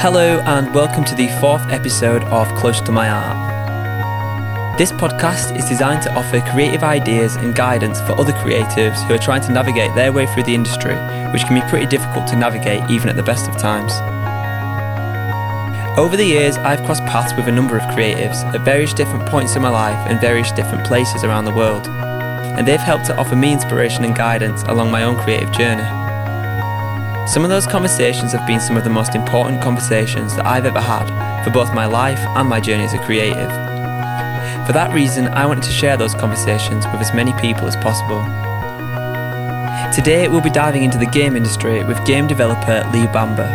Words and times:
Hello, 0.00 0.38
and 0.46 0.72
welcome 0.72 1.04
to 1.04 1.16
the 1.16 1.26
fourth 1.40 1.72
episode 1.72 2.22
of 2.26 2.46
Close 2.54 2.80
to 2.82 2.92
My 2.92 3.10
Art. 3.10 4.78
This 4.78 4.92
podcast 4.92 5.58
is 5.58 5.68
designed 5.68 6.02
to 6.04 6.14
offer 6.14 6.40
creative 6.52 6.84
ideas 6.84 7.34
and 7.34 7.52
guidance 7.52 8.00
for 8.02 8.12
other 8.12 8.30
creatives 8.30 9.04
who 9.08 9.14
are 9.14 9.18
trying 9.18 9.42
to 9.42 9.52
navigate 9.52 9.92
their 9.96 10.12
way 10.12 10.26
through 10.28 10.44
the 10.44 10.54
industry, 10.54 10.94
which 11.32 11.42
can 11.46 11.60
be 11.60 11.68
pretty 11.68 11.86
difficult 11.86 12.28
to 12.28 12.36
navigate 12.36 12.88
even 12.88 13.08
at 13.08 13.16
the 13.16 13.24
best 13.24 13.50
of 13.50 13.58
times. 13.58 13.92
Over 15.98 16.16
the 16.16 16.24
years, 16.24 16.56
I've 16.58 16.84
crossed 16.84 17.04
paths 17.06 17.34
with 17.34 17.48
a 17.48 17.52
number 17.52 17.76
of 17.76 17.82
creatives 17.92 18.44
at 18.54 18.60
various 18.60 18.94
different 18.94 19.28
points 19.28 19.56
in 19.56 19.62
my 19.62 19.68
life 19.68 19.98
and 20.08 20.20
various 20.20 20.52
different 20.52 20.86
places 20.86 21.24
around 21.24 21.44
the 21.44 21.54
world, 21.54 21.88
and 21.88 22.68
they've 22.68 22.78
helped 22.78 23.06
to 23.06 23.16
offer 23.16 23.34
me 23.34 23.52
inspiration 23.52 24.04
and 24.04 24.14
guidance 24.14 24.62
along 24.68 24.92
my 24.92 25.02
own 25.02 25.16
creative 25.16 25.50
journey. 25.50 25.97
Some 27.28 27.44
of 27.44 27.50
those 27.50 27.66
conversations 27.66 28.32
have 28.32 28.46
been 28.46 28.58
some 28.58 28.78
of 28.78 28.84
the 28.84 28.90
most 28.90 29.14
important 29.14 29.60
conversations 29.60 30.34
that 30.34 30.46
I've 30.46 30.64
ever 30.64 30.80
had 30.80 31.44
for 31.44 31.50
both 31.50 31.74
my 31.74 31.84
life 31.84 32.20
and 32.20 32.48
my 32.48 32.58
journey 32.58 32.84
as 32.84 32.94
a 32.94 32.98
creative. 33.04 33.50
For 34.66 34.72
that 34.72 34.94
reason, 34.94 35.28
I 35.28 35.44
wanted 35.44 35.64
to 35.64 35.70
share 35.70 35.98
those 35.98 36.14
conversations 36.14 36.86
with 36.86 37.02
as 37.02 37.12
many 37.12 37.34
people 37.34 37.68
as 37.68 37.76
possible. 37.76 38.22
Today, 39.94 40.26
we'll 40.28 40.40
be 40.40 40.48
diving 40.48 40.84
into 40.84 40.96
the 40.96 41.04
game 41.04 41.36
industry 41.36 41.84
with 41.84 42.02
game 42.06 42.26
developer 42.26 42.88
Lee 42.94 43.06
Bamber. 43.08 43.54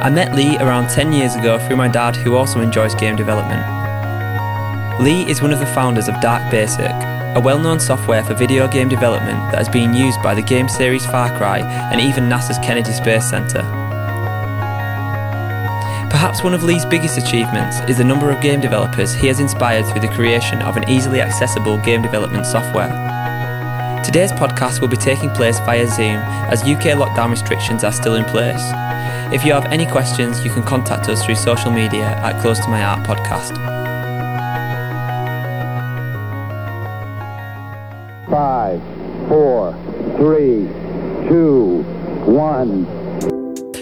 I 0.00 0.08
met 0.08 0.32
Lee 0.36 0.56
around 0.58 0.88
10 0.88 1.12
years 1.12 1.34
ago 1.34 1.58
through 1.58 1.76
my 1.76 1.88
dad, 1.88 2.14
who 2.14 2.36
also 2.36 2.60
enjoys 2.60 2.94
game 2.94 3.16
development. 3.16 3.66
Lee 5.02 5.28
is 5.28 5.42
one 5.42 5.52
of 5.52 5.58
the 5.58 5.66
founders 5.66 6.06
of 6.06 6.20
Dark 6.20 6.48
Basic, 6.52 6.94
a 7.36 7.40
well 7.40 7.58
known 7.58 7.78
software 7.78 8.24
for 8.24 8.32
video 8.32 8.66
game 8.66 8.88
development 8.88 9.38
that 9.52 9.58
has 9.58 9.68
been 9.68 9.92
used 9.92 10.22
by 10.22 10.34
the 10.34 10.40
game 10.40 10.70
series 10.70 11.04
Far 11.04 11.28
Cry 11.36 11.58
and 11.92 12.00
even 12.00 12.30
NASA's 12.30 12.58
Kennedy 12.60 12.92
Space 12.92 13.28
Center. 13.28 13.60
Perhaps 16.08 16.42
one 16.42 16.54
of 16.54 16.62
Lee's 16.62 16.86
biggest 16.86 17.18
achievements 17.18 17.76
is 17.90 17.98
the 17.98 18.04
number 18.04 18.30
of 18.30 18.40
game 18.40 18.58
developers 18.58 19.12
he 19.12 19.26
has 19.26 19.38
inspired 19.38 19.84
through 19.84 20.00
the 20.00 20.14
creation 20.14 20.62
of 20.62 20.78
an 20.78 20.88
easily 20.88 21.20
accessible 21.20 21.76
game 21.76 22.00
development 22.00 22.46
software. 22.46 22.88
Today's 24.02 24.32
podcast 24.32 24.80
will 24.80 24.88
be 24.88 24.96
taking 24.96 25.28
place 25.28 25.58
via 25.60 25.86
Zoom 25.86 26.16
as 26.50 26.62
UK 26.62 26.96
lockdown 26.96 27.30
restrictions 27.30 27.84
are 27.84 27.92
still 27.92 28.14
in 28.14 28.24
place. 28.24 28.62
If 29.30 29.44
you 29.44 29.52
have 29.52 29.66
any 29.66 29.84
questions, 29.84 30.42
you 30.42 30.50
can 30.50 30.62
contact 30.62 31.10
us 31.10 31.22
through 31.22 31.34
social 31.34 31.70
media 31.70 32.06
at 32.06 32.40
Close 32.40 32.60
to 32.60 32.68
My 32.68 32.82
Art 32.82 33.06
Podcast. 33.06 33.75
Three, 40.16 40.66
two, 41.28 41.82
one. 42.24 42.86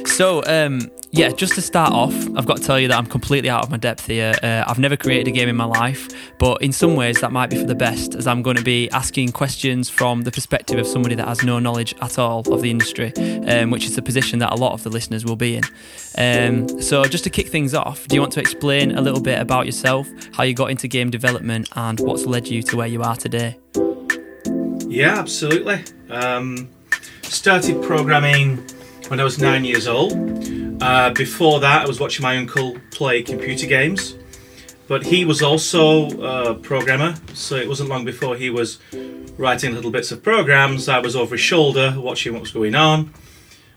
So, 0.07 0.43
um, 0.47 0.91
yeah, 1.11 1.31
just 1.31 1.55
to 1.55 1.63
start 1.63 1.93
off, 1.93 2.15
I've 2.37 2.47
got 2.47 2.57
to 2.57 2.63
tell 2.63 2.79
you 2.79 2.89
that 2.89 2.99
I'm 2.99 3.07
completely 3.07 3.49
out 3.49 3.63
of 3.63 3.71
my 3.71 3.77
depth 3.77 4.07
here. 4.07 4.33
Uh, 4.43 4.65
I've 4.67 4.81
never 4.81 4.97
created 4.97 5.29
a 5.29 5.31
game 5.31 5.49
in 5.49 5.55
my 5.55 5.65
life, 5.65 6.09
but 6.39 6.61
in 6.61 6.73
some 6.73 6.97
ways 6.97 7.21
that 7.21 7.31
might 7.31 7.51
be 7.51 7.57
for 7.57 7.67
the 7.67 7.75
best, 7.75 8.17
as 8.17 8.27
I'm 8.27 8.43
going 8.43 8.57
to 8.57 8.65
be 8.65 8.91
asking 8.91 9.31
questions 9.31 9.89
from 9.89 10.23
the 10.23 10.33
perspective 10.33 10.79
of 10.79 10.89
somebody 10.89 11.15
that 11.15 11.27
has 11.27 11.45
no 11.45 11.61
knowledge 11.61 11.95
at 12.03 12.19
all 12.19 12.41
of 12.53 12.63
the 12.63 12.71
industry, 12.71 13.13
um, 13.47 13.71
which 13.71 13.85
is 13.85 13.95
the 13.95 14.03
position 14.03 14.41
that 14.41 14.53
a 14.53 14.57
lot 14.57 14.73
of 14.73 14.83
the 14.83 14.91
listeners 14.91 15.25
will 15.25 15.37
be 15.37 15.57
in. 15.57 15.65
Um, 16.19 16.81
so, 16.81 17.05
just 17.05 17.25
to 17.25 17.31
kick 17.31 17.49
things 17.49 17.75
off, 17.75 18.09
do 18.09 18.17
you 18.17 18.21
want 18.21 18.33
to 18.33 18.41
explain 18.41 18.97
a 18.97 19.01
little 19.01 19.21
bit 19.21 19.41
about 19.41 19.67
yourself, 19.67 20.09
how 20.33 20.43
you 20.43 20.55
got 20.55 20.71
into 20.71 20.89
game 20.89 21.11
development, 21.11 21.69
and 21.77 22.01
what's 22.01 22.27
led 22.27 22.49
you 22.49 22.63
to 22.65 22.77
where 22.77 22.89
you 22.89 23.03
are 23.03 23.17
today? 23.17 23.57
Yeah, 24.95 25.19
absolutely. 25.19 25.83
Um, 26.09 26.69
started 27.23 27.83
programming 27.83 28.65
when 29.09 29.19
I 29.19 29.25
was 29.25 29.41
nine 29.41 29.65
years 29.65 29.89
old. 29.89 30.13
Uh, 30.81 31.11
before 31.11 31.59
that, 31.59 31.83
I 31.83 31.89
was 31.89 31.99
watching 31.99 32.23
my 32.23 32.37
uncle 32.37 32.77
play 32.93 33.21
computer 33.25 33.67
games, 33.67 34.15
but 34.87 35.05
he 35.05 35.25
was 35.25 35.43
also 35.43 36.11
a 36.23 36.55
programmer, 36.55 37.17
so 37.33 37.57
it 37.57 37.69
wasn't 37.69 37.89
long 37.89 38.05
before 38.05 38.37
he 38.37 38.51
was 38.51 38.79
writing 39.37 39.75
little 39.75 39.91
bits 39.91 40.13
of 40.13 40.23
programs. 40.23 40.89
I 40.89 41.01
was 41.01 41.17
over 41.17 41.35
his 41.35 41.41
shoulder 41.41 41.95
watching 41.97 42.33
what 42.33 42.43
was 42.43 42.53
going 42.53 42.77
on. 42.77 43.13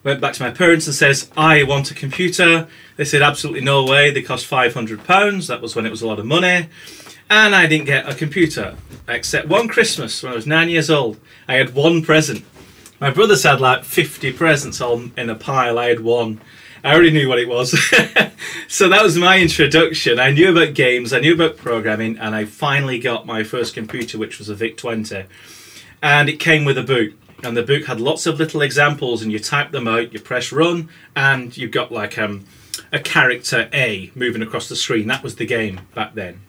Went 0.04 0.22
back 0.22 0.34
to 0.34 0.44
my 0.44 0.52
parents 0.52 0.86
and 0.86 0.96
says, 0.96 1.32
"I 1.36 1.64
want 1.64 1.90
a 1.90 1.96
computer." 1.96 2.68
They 2.96 3.06
said, 3.06 3.24
"Absolutely 3.24 3.62
no 3.62 3.84
way. 3.84 4.12
They 4.12 4.22
cost 4.22 4.46
five 4.46 4.76
hundred 4.76 5.04
pounds." 5.04 5.48
That 5.48 5.64
was 5.64 5.76
when 5.76 5.88
it 5.88 5.90
was 5.90 6.04
a 6.04 6.08
lot 6.08 6.20
of 6.20 6.28
money 6.28 6.70
and 7.30 7.56
I 7.56 7.68
didn't 7.68 7.86
get 7.86 8.10
a 8.10 8.16
computer 8.16 8.76
except 9.08 9.48
one 9.48 9.68
Christmas 9.68 10.22
when 10.22 10.32
I 10.32 10.36
was 10.36 10.48
nine 10.48 10.70
years 10.70 10.90
old. 10.90 11.20
I 11.48 11.56
had 11.56 11.74
one 11.74 12.02
present. 12.02 12.44
My 13.00 13.10
brothers 13.12 13.44
had 13.44 13.62
like 13.62 13.84
50 13.84 14.34
presents 14.34 14.82
all 14.82 15.04
in 15.18 15.30
a 15.30 15.36
pile. 15.36 15.78
I 15.78 15.90
had 15.90 16.00
one. 16.02 16.42
I 16.84 16.94
already 16.94 17.12
knew 17.12 17.28
what 17.28 17.40
it 17.40 17.48
was. 17.48 17.72
so 18.68 18.90
that 18.90 19.04
was 19.04 19.18
my 19.18 19.40
introduction. 19.40 20.20
I 20.20 20.32
knew 20.32 20.52
about 20.52 20.74
games, 20.74 21.14
I 21.14 21.20
knew 21.20 21.34
about 21.34 21.58
programming, 21.58 22.18
and 22.18 22.36
I 22.36 22.46
finally 22.46 23.00
got 23.00 23.26
my 23.26 23.44
first 23.44 23.74
computer, 23.74 24.18
which 24.18 24.40
was 24.40 24.50
a 24.50 24.56
VIC 24.56 24.78
20. 24.78 25.26
And 26.02 26.30
it 26.30 26.40
came 26.40 26.66
with 26.66 26.78
a 26.78 26.84
book. 26.84 27.12
And 27.44 27.56
the 27.56 27.64
book 27.64 27.86
had 27.86 28.02
lots 28.02 28.26
of 28.26 28.40
little 28.40 28.62
examples, 28.62 29.22
and 29.22 29.32
you 29.32 29.40
type 29.40 29.72
them 29.72 29.88
out, 29.88 30.14
you 30.14 30.20
press 30.20 30.52
run, 30.52 30.90
and 31.16 31.56
you've 31.56 31.72
got 31.72 31.92
like 31.92 32.18
um, 32.18 32.46
a 32.92 33.00
character 33.00 33.70
A 33.74 34.12
moving 34.16 34.42
across 34.42 34.70
the 34.70 34.76
screen. 34.76 35.08
That 35.08 35.24
was 35.24 35.36
the 35.36 35.46
game 35.46 35.82
back 35.94 36.16
then. 36.16 36.42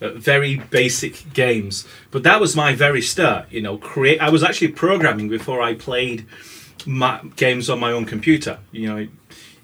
Uh, 0.00 0.10
very 0.10 0.56
basic 0.56 1.32
games. 1.32 1.86
But 2.10 2.22
that 2.24 2.38
was 2.38 2.54
my 2.54 2.74
very 2.74 3.00
start. 3.00 3.50
You 3.50 3.62
know, 3.62 3.78
create. 3.78 4.20
I 4.20 4.28
was 4.28 4.42
actually 4.42 4.68
programming 4.68 5.28
before 5.28 5.62
I 5.62 5.74
played 5.74 6.26
my, 6.84 7.20
games 7.36 7.70
on 7.70 7.80
my 7.80 7.92
own 7.92 8.04
computer. 8.04 8.58
You 8.72 8.88
know, 8.88 9.08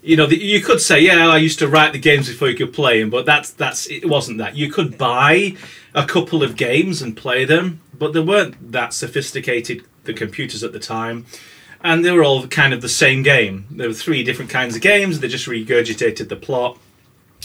you 0.01 0.17
know, 0.17 0.25
the, 0.25 0.37
you 0.37 0.59
could 0.61 0.81
say, 0.81 1.01
yeah, 1.01 1.27
I 1.27 1.37
used 1.37 1.59
to 1.59 1.67
write 1.67 1.93
the 1.93 1.99
games 1.99 2.27
before 2.29 2.49
you 2.49 2.55
could 2.55 2.73
play 2.73 2.99
them, 2.99 3.11
but 3.11 3.25
that's 3.27 3.51
that's 3.51 3.85
it 3.87 4.05
wasn't 4.05 4.39
that. 4.39 4.55
You 4.55 4.71
could 4.71 4.97
buy 4.97 5.55
a 5.93 6.05
couple 6.05 6.41
of 6.41 6.55
games 6.55 7.01
and 7.01 7.15
play 7.15 7.45
them, 7.45 7.81
but 7.97 8.13
they 8.13 8.19
weren't 8.19 8.71
that 8.71 8.93
sophisticated. 8.93 9.85
The 10.03 10.13
computers 10.13 10.65
at 10.65 10.73
the 10.73 10.79
time. 10.79 11.25
And 11.81 12.03
they 12.03 12.11
were 12.11 12.25
all 12.25 12.45
kind 12.47 12.73
of 12.73 12.81
the 12.81 12.89
same 12.89 13.23
game. 13.23 13.65
There 13.71 13.87
were 13.87 13.93
three 13.93 14.21
different 14.21 14.51
kinds 14.51 14.75
of 14.75 14.81
games. 14.81 15.19
They 15.19 15.29
just 15.29 15.47
regurgitated 15.47 16.27
the 16.27 16.35
plot 16.35 16.77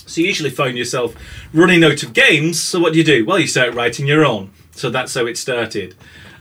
so 0.08 0.20
you 0.20 0.26
usually 0.26 0.50
find 0.50 0.76
yourself 0.76 1.14
running 1.52 1.84
out 1.84 2.02
of 2.02 2.12
games. 2.12 2.60
So 2.60 2.80
what 2.80 2.92
do 2.92 2.98
you 2.98 3.04
do? 3.04 3.24
Well, 3.24 3.38
you 3.38 3.46
start 3.46 3.74
writing 3.74 4.06
your 4.06 4.24
own. 4.24 4.50
So 4.72 4.91
that's 4.91 5.14
how 5.14 5.26
it 5.26 5.36
started. 5.36 5.94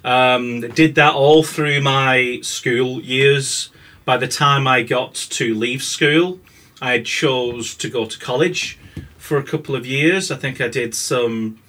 Um, 0.04 0.62
did 0.62 0.96
that 0.96 1.14
all 1.14 1.44
through 1.44 1.82
my 1.82 2.40
school 2.42 3.02
years. 3.02 3.70
By 4.06 4.18
the 4.18 4.28
time 4.28 4.68
I 4.68 4.84
got 4.84 5.16
to 5.16 5.54
leave 5.54 5.84
school, 5.84 6.40
I 6.82 7.02
chose 7.02 7.76
to 7.76 7.90
go 7.90 8.06
to 8.06 8.18
college 8.18 8.80
for 9.18 9.38
a 9.38 9.44
couple 9.44 9.76
of 9.76 9.86
years. 9.86 10.32
I 10.32 10.38
think 10.38 10.62
I 10.62 10.70
did 10.70 10.96
some. 10.96 11.60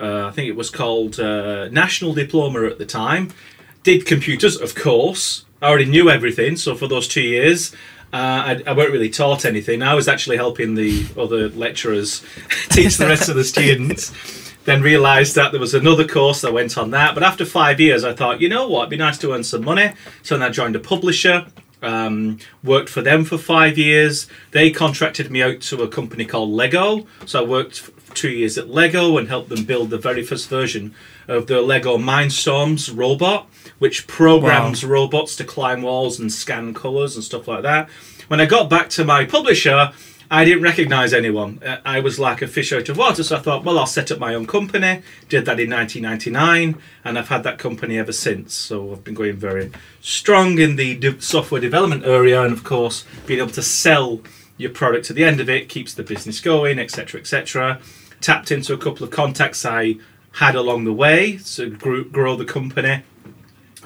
Uh, 0.00 0.26
I 0.26 0.32
think 0.32 0.48
it 0.48 0.56
was 0.56 0.70
called 0.70 1.20
uh, 1.20 1.68
National 1.68 2.12
Diploma 2.12 2.64
at 2.64 2.78
the 2.78 2.86
time. 2.86 3.32
Did 3.84 4.06
computers, 4.06 4.60
of 4.60 4.74
course. 4.74 5.44
I 5.62 5.68
already 5.68 5.84
knew 5.84 6.10
everything, 6.10 6.56
so 6.56 6.74
for 6.74 6.88
those 6.88 7.06
two 7.06 7.22
years, 7.22 7.74
uh, 8.14 8.16
I, 8.16 8.62
I 8.64 8.72
weren't 8.74 8.92
really 8.92 9.10
taught 9.10 9.44
anything. 9.44 9.82
I 9.82 9.94
was 9.94 10.06
actually 10.06 10.36
helping 10.36 10.76
the 10.76 11.04
other 11.18 11.48
lecturers 11.48 12.24
teach 12.68 12.96
the 12.96 13.06
rest 13.06 13.28
of 13.28 13.34
the 13.34 13.42
students. 13.54 14.12
Then 14.66 14.82
realised 14.82 15.34
that 15.34 15.50
there 15.50 15.60
was 15.60 15.74
another 15.74 16.06
course 16.06 16.40
that 16.42 16.52
went 16.52 16.78
on 16.78 16.92
that. 16.92 17.14
But 17.14 17.24
after 17.24 17.44
five 17.44 17.80
years, 17.80 18.04
I 18.04 18.14
thought, 18.14 18.40
you 18.40 18.48
know 18.48 18.68
what, 18.68 18.82
it'd 18.82 18.90
be 18.90 18.96
nice 18.96 19.18
to 19.18 19.32
earn 19.32 19.42
some 19.42 19.64
money. 19.64 19.94
So 20.22 20.38
then 20.38 20.48
I 20.48 20.50
joined 20.52 20.76
a 20.76 20.78
publisher, 20.78 21.46
um, 21.82 22.38
worked 22.62 22.88
for 22.88 23.02
them 23.02 23.24
for 23.24 23.36
five 23.36 23.76
years. 23.76 24.28
They 24.52 24.70
contracted 24.70 25.28
me 25.30 25.42
out 25.42 25.60
to 25.62 25.82
a 25.82 25.88
company 25.88 26.24
called 26.24 26.50
Lego. 26.50 27.08
So 27.26 27.44
I 27.44 27.46
worked 27.46 27.90
two 28.14 28.30
years 28.30 28.56
at 28.56 28.70
Lego 28.70 29.18
and 29.18 29.28
helped 29.28 29.48
them 29.48 29.64
build 29.64 29.90
the 29.90 29.98
very 29.98 30.22
first 30.22 30.48
version 30.48 30.94
of 31.26 31.48
the 31.48 31.60
Lego 31.60 31.98
Mindstorms 31.98 32.96
robot, 32.96 33.48
which 33.84 34.06
programs 34.06 34.82
wow. 34.82 34.92
robots 34.92 35.36
to 35.36 35.44
climb 35.44 35.82
walls 35.82 36.18
and 36.18 36.32
scan 36.32 36.72
colours 36.72 37.16
and 37.16 37.22
stuff 37.22 37.46
like 37.46 37.60
that. 37.60 37.86
When 38.28 38.40
I 38.40 38.46
got 38.46 38.70
back 38.70 38.88
to 38.96 39.04
my 39.04 39.26
publisher, 39.26 39.92
I 40.30 40.46
didn't 40.46 40.62
recognise 40.62 41.12
anyone. 41.12 41.62
Uh, 41.62 41.80
I 41.84 42.00
was 42.00 42.18
like 42.18 42.40
a 42.40 42.46
fish 42.46 42.72
out 42.72 42.88
of 42.88 42.96
water, 42.96 43.22
so 43.22 43.36
I 43.36 43.40
thought, 43.40 43.62
well, 43.62 43.78
I'll 43.78 43.86
set 43.86 44.10
up 44.10 44.18
my 44.18 44.34
own 44.34 44.46
company. 44.46 45.02
Did 45.28 45.44
that 45.44 45.60
in 45.60 45.68
1999, 45.68 46.80
and 47.04 47.18
I've 47.18 47.28
had 47.28 47.42
that 47.42 47.58
company 47.58 47.98
ever 47.98 48.10
since. 48.10 48.54
So 48.54 48.90
I've 48.90 49.04
been 49.04 49.12
going 49.12 49.36
very 49.36 49.70
strong 50.00 50.58
in 50.58 50.76
the 50.76 50.96
de- 50.96 51.20
software 51.20 51.60
development 51.60 52.06
area, 52.06 52.42
and 52.42 52.54
of 52.54 52.64
course, 52.64 53.04
being 53.26 53.40
able 53.40 53.50
to 53.50 53.62
sell 53.62 54.22
your 54.56 54.70
product 54.70 55.10
at 55.10 55.16
the 55.16 55.24
end 55.24 55.40
of 55.40 55.50
it 55.50 55.68
keeps 55.68 55.92
the 55.92 56.02
business 56.02 56.40
going, 56.40 56.78
etc., 56.78 57.20
etc. 57.20 57.82
Tapped 58.22 58.50
into 58.50 58.72
a 58.72 58.78
couple 58.78 59.04
of 59.04 59.10
contacts 59.10 59.66
I 59.66 59.96
had 60.36 60.54
along 60.54 60.84
the 60.84 60.94
way 60.94 61.36
to 61.36 61.68
grow, 61.68 62.02
grow 62.02 62.34
the 62.34 62.46
company 62.46 63.02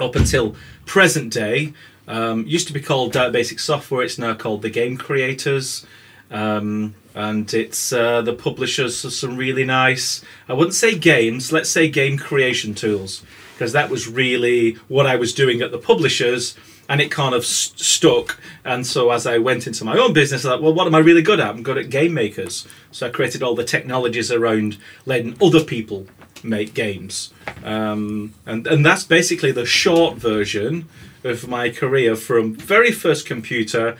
up 0.01 0.17
until 0.17 0.57
present 0.87 1.33
day. 1.33 1.73
Um, 2.07 2.47
used 2.47 2.67
to 2.69 2.73
be 2.73 2.81
called 2.81 3.13
Dark 3.13 3.33
Basic 3.33 3.61
Software. 3.61 4.03
It's 4.03 4.19
now 4.19 4.35
called 4.35 4.63
the 4.63 4.71
Game 4.71 4.97
Creators. 4.97 5.85
Um, 6.31 6.95
and 7.15 7.53
it's 7.53 7.93
uh, 7.93 8.23
the 8.23 8.33
publishers 8.35 9.05
of 9.05 9.13
some 9.13 9.37
really 9.37 9.65
nice, 9.65 10.23
I 10.49 10.53
wouldn't 10.53 10.75
say 10.75 10.97
games, 10.97 11.53
let's 11.53 11.69
say 11.71 11.89
game 11.89 12.17
creation 12.17 12.75
tools, 12.75 13.23
because 13.55 13.73
that 13.73 13.91
was 13.91 14.07
really 14.09 14.75
what 14.89 15.07
I 15.07 15.17
was 15.17 15.35
doing 15.35 15.61
at 15.63 15.71
the 15.71 15.79
publishers. 15.79 16.55
and 16.89 17.01
it 17.01 17.11
kind 17.11 17.35
of 17.35 17.45
st- 17.45 17.79
stuck. 17.79 18.41
And 18.65 18.87
so 18.87 19.11
as 19.11 19.27
I 19.27 19.39
went 19.39 19.67
into 19.67 19.85
my 19.85 19.99
own 19.99 20.13
business, 20.13 20.45
I 20.45 20.51
thought, 20.51 20.63
well, 20.63 20.73
what 20.73 20.87
am 20.87 20.95
I 20.95 20.99
really 20.99 21.23
good 21.23 21.41
at? 21.41 21.49
I'm 21.49 21.63
good 21.63 21.79
at 21.79 21.91
game 21.91 22.15
makers. 22.15 22.67
So 22.91 23.07
I 23.07 23.11
created 23.11 23.43
all 23.43 23.55
the 23.55 23.65
technologies 23.65 24.33
around 24.33 24.79
letting 25.05 25.37
other 25.43 25.63
people 25.63 26.07
make 26.45 26.75
games, 26.75 27.33
um, 27.65 28.35
and 28.47 28.67
and 28.67 28.85
that's 28.85 29.05
basically 29.05 29.53
the 29.53 29.67
short 29.67 30.17
version 30.17 30.89
of 31.25 31.49
my 31.49 31.71
career 31.71 32.17
from 32.17 32.55
very 32.55 32.93
first 32.93 33.27
computer 33.27 33.97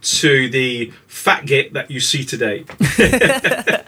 to 0.00 0.48
the 0.48 0.92
fat 1.06 1.46
git 1.46 1.72
that 1.74 1.90
you 1.90 2.00
see 2.00 2.24
today. 2.24 2.64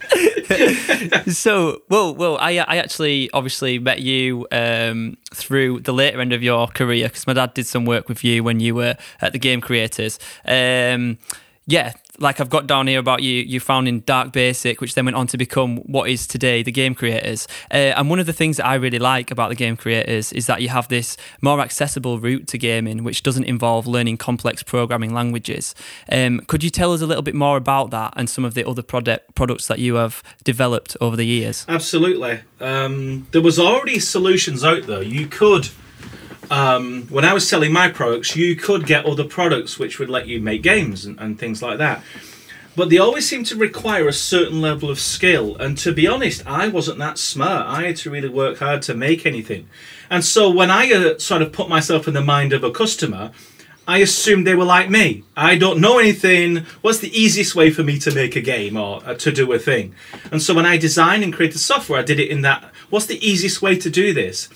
so, 1.28 1.82
well, 1.88 2.14
well, 2.14 2.38
I, 2.38 2.58
I 2.58 2.76
actually 2.76 3.30
obviously 3.32 3.78
met 3.78 4.00
you 4.00 4.46
um, 4.52 5.16
through 5.32 5.80
the 5.80 5.92
later 5.92 6.20
end 6.20 6.32
of 6.32 6.42
your 6.42 6.68
career 6.68 7.08
because 7.08 7.26
my 7.26 7.32
dad 7.32 7.54
did 7.54 7.66
some 7.66 7.84
work 7.84 8.08
with 8.08 8.22
you 8.22 8.44
when 8.44 8.60
you 8.60 8.74
were 8.74 8.96
at 9.20 9.32
the 9.32 9.38
Game 9.38 9.60
Creators. 9.60 10.18
Um, 10.44 11.18
yeah, 11.66 11.92
like 12.18 12.40
I've 12.40 12.50
got 12.50 12.66
down 12.66 12.86
here 12.86 12.98
about 12.98 13.22
you, 13.22 13.42
you 13.42 13.60
founding 13.60 14.00
Dark 14.00 14.32
Basic, 14.32 14.80
which 14.80 14.94
then 14.94 15.04
went 15.04 15.16
on 15.16 15.26
to 15.28 15.38
become 15.38 15.78
what 15.78 16.08
is 16.08 16.26
today 16.26 16.62
the 16.62 16.72
Game 16.72 16.94
Creators. 16.94 17.48
Uh, 17.70 17.94
and 17.96 18.10
one 18.10 18.18
of 18.18 18.26
the 18.26 18.32
things 18.32 18.56
that 18.58 18.66
I 18.66 18.74
really 18.74 18.98
like 18.98 19.30
about 19.30 19.48
the 19.48 19.54
Game 19.54 19.76
Creators 19.76 20.32
is 20.32 20.46
that 20.46 20.62
you 20.62 20.68
have 20.68 20.88
this 20.88 21.16
more 21.40 21.60
accessible 21.60 22.20
route 22.20 22.46
to 22.48 22.58
gaming, 22.58 23.04
which 23.04 23.22
doesn't 23.22 23.44
involve 23.44 23.86
learning 23.86 24.18
complex 24.18 24.62
programming 24.62 25.12
languages. 25.12 25.74
Um, 26.10 26.40
could 26.46 26.62
you 26.62 26.70
tell 26.70 26.92
us 26.92 27.00
a 27.00 27.06
little 27.06 27.22
bit 27.22 27.34
more 27.34 27.56
about 27.56 27.90
that 27.90 28.14
and 28.16 28.28
some 28.28 28.44
of 28.44 28.54
the 28.54 28.66
other 28.66 28.82
product 28.82 29.34
products 29.34 29.66
that 29.68 29.78
you 29.78 29.96
have 29.96 30.22
developed 30.44 30.96
over 31.00 31.16
the 31.16 31.26
years? 31.26 31.64
Absolutely. 31.68 32.40
Um, 32.60 33.26
there 33.32 33.42
was 33.42 33.58
already 33.58 33.98
solutions 33.98 34.64
out 34.64 34.86
there. 34.86 35.02
You 35.02 35.26
could 35.26 35.68
um, 36.50 37.06
when 37.08 37.24
I 37.24 37.32
was 37.32 37.48
selling 37.48 37.72
my 37.72 37.88
products, 37.88 38.36
you 38.36 38.56
could 38.56 38.86
get 38.86 39.06
other 39.06 39.24
products 39.24 39.78
which 39.78 39.98
would 39.98 40.10
let 40.10 40.26
you 40.26 40.40
make 40.40 40.62
games 40.62 41.04
and, 41.04 41.18
and 41.18 41.38
things 41.38 41.62
like 41.62 41.78
that. 41.78 42.02
But 42.76 42.90
they 42.90 42.98
always 42.98 43.28
seem 43.28 43.44
to 43.44 43.56
require 43.56 44.08
a 44.08 44.12
certain 44.12 44.60
level 44.60 44.90
of 44.90 44.98
skill. 44.98 45.56
And 45.56 45.78
to 45.78 45.92
be 45.92 46.08
honest, 46.08 46.44
I 46.46 46.68
wasn't 46.68 46.98
that 46.98 47.18
smart. 47.18 47.66
I 47.66 47.86
had 47.86 47.96
to 47.98 48.10
really 48.10 48.28
work 48.28 48.58
hard 48.58 48.82
to 48.82 48.94
make 48.94 49.24
anything. 49.24 49.68
And 50.10 50.24
so 50.24 50.50
when 50.50 50.70
I 50.70 50.90
uh, 50.92 51.18
sort 51.18 51.42
of 51.42 51.52
put 51.52 51.68
myself 51.68 52.08
in 52.08 52.14
the 52.14 52.20
mind 52.20 52.52
of 52.52 52.64
a 52.64 52.72
customer, 52.72 53.30
I 53.86 53.98
assumed 53.98 54.46
they 54.46 54.54
were 54.54 54.64
like 54.64 54.88
me. 54.88 55.24
I 55.36 55.56
don't 55.56 55.80
know 55.80 55.98
anything. 55.98 56.64
What's 56.80 56.98
the 56.98 57.16
easiest 57.16 57.54
way 57.54 57.70
for 57.70 57.82
me 57.82 57.98
to 58.00 58.14
make 58.14 58.34
a 58.34 58.40
game 58.40 58.76
or 58.76 59.02
uh, 59.04 59.14
to 59.14 59.30
do 59.30 59.52
a 59.52 59.58
thing? 59.58 59.94
And 60.32 60.42
so 60.42 60.54
when 60.54 60.66
I 60.66 60.76
designed 60.76 61.22
and 61.22 61.32
created 61.32 61.58
software, 61.58 62.00
I 62.00 62.02
did 62.02 62.18
it 62.18 62.30
in 62.30 62.40
that 62.42 62.72
what's 62.90 63.06
the 63.06 63.24
easiest 63.24 63.60
way 63.60 63.76
to 63.78 63.90
do 63.90 64.14
this? 64.14 64.48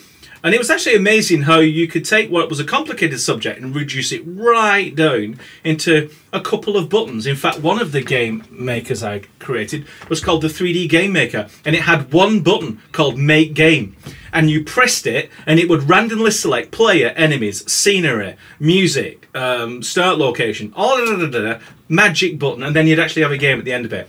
And 0.42 0.54
it 0.54 0.58
was 0.58 0.70
actually 0.70 0.94
amazing 0.94 1.42
how 1.42 1.58
you 1.58 1.88
could 1.88 2.04
take 2.04 2.30
what 2.30 2.48
was 2.48 2.60
a 2.60 2.64
complicated 2.64 3.20
subject 3.20 3.60
and 3.60 3.74
reduce 3.74 4.12
it 4.12 4.22
right 4.24 4.94
down 4.94 5.40
into 5.64 6.10
a 6.32 6.40
couple 6.40 6.76
of 6.76 6.88
buttons. 6.88 7.26
In 7.26 7.34
fact, 7.34 7.60
one 7.60 7.80
of 7.80 7.92
the 7.92 8.02
game 8.02 8.44
makers 8.50 9.02
I 9.02 9.22
created 9.40 9.86
was 10.08 10.22
called 10.22 10.42
the 10.42 10.48
3D 10.48 10.88
Game 10.88 11.12
Maker, 11.12 11.48
and 11.64 11.74
it 11.74 11.82
had 11.82 12.12
one 12.12 12.40
button 12.40 12.80
called 12.92 13.18
Make 13.18 13.54
Game. 13.54 13.96
And 14.32 14.50
you 14.50 14.62
pressed 14.62 15.06
it, 15.06 15.30
and 15.46 15.58
it 15.58 15.68
would 15.68 15.88
randomly 15.88 16.30
select 16.30 16.70
player, 16.70 17.08
enemies, 17.16 17.70
scenery, 17.70 18.36
music, 18.60 19.28
um, 19.34 19.82
start 19.82 20.18
location, 20.18 20.72
all 20.76 20.98
da, 20.98 21.16
da, 21.16 21.26
da, 21.26 21.40
da, 21.40 21.60
magic 21.88 22.38
button, 22.38 22.62
and 22.62 22.76
then 22.76 22.86
you'd 22.86 22.98
actually 23.00 23.22
have 23.22 23.32
a 23.32 23.38
game 23.38 23.58
at 23.58 23.64
the 23.64 23.72
end 23.72 23.86
of 23.86 23.92
it. 23.92 24.08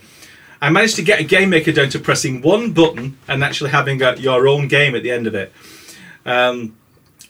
I 0.61 0.69
managed 0.69 0.97
to 0.97 1.03
get 1.03 1.21
a 1.21 1.23
game 1.23 1.49
maker 1.49 1.71
down 1.71 1.89
to 1.89 1.99
pressing 1.99 2.41
one 2.41 2.73
button 2.73 3.17
and 3.29 3.43
actually 3.43 3.69
having 3.69 4.01
a, 4.01 4.15
your 4.17 4.47
own 4.47 4.67
game 4.67 4.93
at 4.93 5.03
the 5.03 5.11
end 5.11 5.25
of 5.25 5.33
it. 5.33 5.53
Um, 6.29 6.77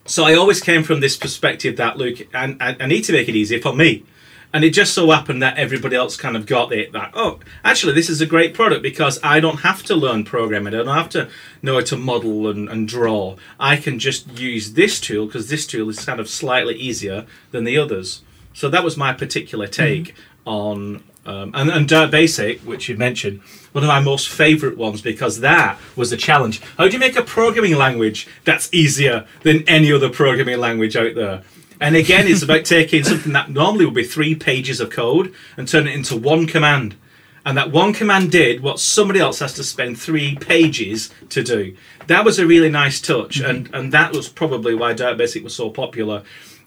so 0.06 0.26
I 0.26 0.34
always 0.36 0.60
came 0.60 0.84
from 0.84 1.00
this 1.00 1.16
perspective 1.16 1.78
that 1.78 1.98
look, 1.98 2.18
I, 2.36 2.56
I, 2.60 2.86
need 2.86 3.04
to 3.04 3.14
make 3.14 3.30
it 3.30 3.36
easier 3.36 3.62
for 3.62 3.74
me. 3.74 4.04
And 4.52 4.64
it 4.64 4.72
just 4.72 4.94
so 4.94 5.12
happened 5.12 5.42
that 5.44 5.58
everybody 5.58 5.96
else 5.96 6.18
kind 6.18 6.36
of 6.36 6.48
got 6.48 6.74
it 6.74 6.92
that, 6.94 7.12
oh, 7.14 7.40
actually, 7.64 7.94
this 7.94 8.10
is 8.10 8.20
a 8.20 8.26
great 8.26 8.56
product 8.56 8.82
because 8.82 9.20
I 9.24 9.40
don't 9.40 9.60
have 9.60 9.84
to 9.84 9.96
learn 9.96 10.26
programming. 10.26 10.74
I 10.74 10.78
don't 10.78 10.88
have 10.88 11.10
to 11.10 11.30
know 11.62 11.76
how 11.76 11.82
to 11.82 11.96
model 11.96 12.48
and, 12.48 12.68
and 12.68 12.88
draw. 12.88 13.38
I 13.60 13.78
can 13.78 14.00
just 14.00 14.40
use 14.40 14.74
this 14.74 15.00
tool 15.00 15.28
because 15.28 15.50
this 15.50 15.68
tool 15.68 15.88
is 15.90 16.04
kind 16.04 16.20
of 16.20 16.28
slightly 16.28 16.76
easier 16.76 17.28
than 17.52 17.64
the 17.64 17.78
others. 17.78 18.24
So 18.54 18.70
that 18.70 18.84
was 18.84 18.98
my 18.98 19.14
particular 19.14 19.68
take 19.68 20.16
mm-hmm. 20.16 20.50
on 20.50 21.04
um, 21.30 21.52
and, 21.54 21.70
and 21.70 21.88
Dark 21.88 22.10
Basic, 22.10 22.60
which 22.62 22.90
you 22.90 22.98
mentioned, 22.98 23.42
one 23.72 23.84
of 23.84 23.88
my 23.88 24.00
most 24.00 24.30
favourite 24.30 24.78
ones 24.78 25.00
because 25.00 25.42
that 25.42 25.78
was 25.96 26.10
the 26.10 26.18
challenge. 26.18 26.60
How 26.78 26.88
do 26.88 26.94
you 26.94 27.00
make 27.00 27.16
a 27.16 27.22
programming 27.22 27.76
language 27.76 28.28
that's 28.46 28.74
easier 28.74 29.28
than 29.44 29.64
any 29.70 29.94
other 29.94 30.10
programming 30.10 30.58
language 30.58 30.96
out 30.96 31.14
there? 31.14 31.44
And 31.80 31.96
again, 31.96 32.28
it's 32.28 32.42
about 32.42 32.66
taking 32.66 33.04
something 33.04 33.34
that 33.34 33.52
normally 33.52 33.86
would 33.86 33.94
be 33.94 34.04
three 34.04 34.34
pages 34.34 34.80
of 34.80 34.90
code 34.90 35.32
and 35.56 35.68
turn 35.68 35.88
it 35.88 35.94
into 35.94 36.18
one 36.18 36.48
command. 36.48 36.96
And 37.46 37.56
that 37.58 37.72
one 37.72 37.94
command 37.94 38.32
did 38.32 38.62
what 38.62 38.80
somebody 38.80 39.20
else 39.20 39.38
has 39.38 39.54
to 39.54 39.64
spend 39.64 40.00
three 40.00 40.36
pages 40.36 41.12
to 41.30 41.44
do. 41.44 41.76
That 42.08 42.26
was 42.26 42.40
a 42.40 42.48
really 42.48 42.70
nice 42.70 43.00
touch, 43.00 43.40
mm-hmm. 43.40 43.50
and, 43.50 43.76
and 43.76 43.92
that 43.94 44.14
was 44.14 44.28
probably 44.28 44.74
why 44.74 44.94
Dark 44.94 45.18
Basic 45.20 45.44
was 45.44 45.56
so 45.56 45.70
popular 45.70 46.24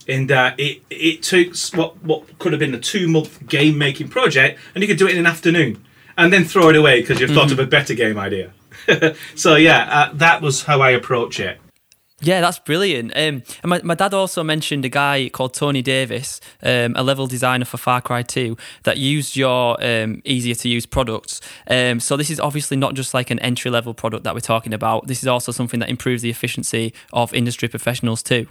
in 0.06 0.26
that 0.28 0.58
it 0.58 0.82
it 0.90 1.22
took 1.22 1.56
what 1.74 2.02
what 2.02 2.38
could 2.38 2.52
have 2.52 2.60
been 2.60 2.74
a 2.74 2.80
two 2.80 3.08
month 3.08 3.46
game 3.46 3.78
making 3.78 4.08
project, 4.08 4.58
and 4.74 4.82
you 4.82 4.88
could 4.88 4.98
do 4.98 5.06
it 5.06 5.12
in 5.12 5.18
an 5.18 5.26
afternoon, 5.26 5.84
and 6.16 6.32
then 6.32 6.44
throw 6.44 6.68
it 6.68 6.76
away 6.76 7.00
because 7.00 7.20
you've 7.20 7.30
mm-hmm. 7.30 7.38
thought 7.38 7.52
of 7.52 7.58
a 7.58 7.66
better 7.66 7.94
game 7.94 8.18
idea. 8.18 8.52
so 9.34 9.56
yeah, 9.56 9.88
uh, 9.90 10.12
that 10.14 10.42
was 10.42 10.64
how 10.64 10.80
I 10.80 10.90
approach 10.90 11.40
it. 11.40 11.58
Yeah, 12.24 12.40
that's 12.40 12.60
brilliant. 12.60 13.10
Um, 13.16 13.42
and 13.62 13.64
my, 13.64 13.80
my 13.82 13.94
dad 13.96 14.14
also 14.14 14.44
mentioned 14.44 14.84
a 14.84 14.88
guy 14.88 15.28
called 15.28 15.54
Tony 15.54 15.82
Davis, 15.82 16.40
um, 16.62 16.94
a 16.94 17.02
level 17.02 17.26
designer 17.26 17.64
for 17.64 17.78
Far 17.78 18.00
Cry 18.00 18.22
2, 18.22 18.56
that 18.84 18.96
used 18.96 19.34
your 19.34 19.76
um, 19.84 20.22
easier 20.24 20.54
to 20.54 20.68
use 20.68 20.86
products. 20.86 21.40
Um, 21.66 21.98
so 21.98 22.16
this 22.16 22.30
is 22.30 22.38
obviously 22.38 22.76
not 22.76 22.94
just 22.94 23.12
like 23.12 23.32
an 23.32 23.40
entry 23.40 23.72
level 23.72 23.92
product 23.92 24.22
that 24.22 24.34
we're 24.34 24.40
talking 24.40 24.72
about. 24.72 25.08
This 25.08 25.20
is 25.20 25.26
also 25.26 25.50
something 25.50 25.80
that 25.80 25.90
improves 25.90 26.22
the 26.22 26.30
efficiency 26.30 26.94
of 27.12 27.34
industry 27.34 27.68
professionals 27.68 28.22
too. 28.22 28.46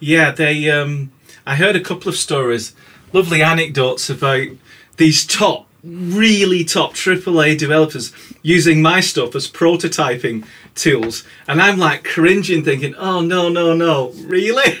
Yeah, 0.00 0.30
they. 0.30 0.68
Um, 0.70 1.12
I 1.46 1.56
heard 1.56 1.76
a 1.76 1.80
couple 1.80 2.08
of 2.08 2.16
stories, 2.16 2.74
lovely 3.12 3.42
anecdotes 3.42 4.08
about 4.10 4.48
these 4.96 5.26
top, 5.26 5.68
really 5.82 6.64
top 6.64 6.94
AAA 6.94 7.58
developers 7.58 8.12
using 8.42 8.82
my 8.82 9.00
stuff 9.00 9.34
as 9.34 9.50
prototyping 9.50 10.46
tools, 10.74 11.24
and 11.46 11.60
I'm 11.60 11.78
like 11.78 12.04
cringing, 12.04 12.64
thinking, 12.64 12.94
"Oh 12.96 13.20
no, 13.20 13.48
no, 13.48 13.74
no, 13.74 14.10
really? 14.24 14.78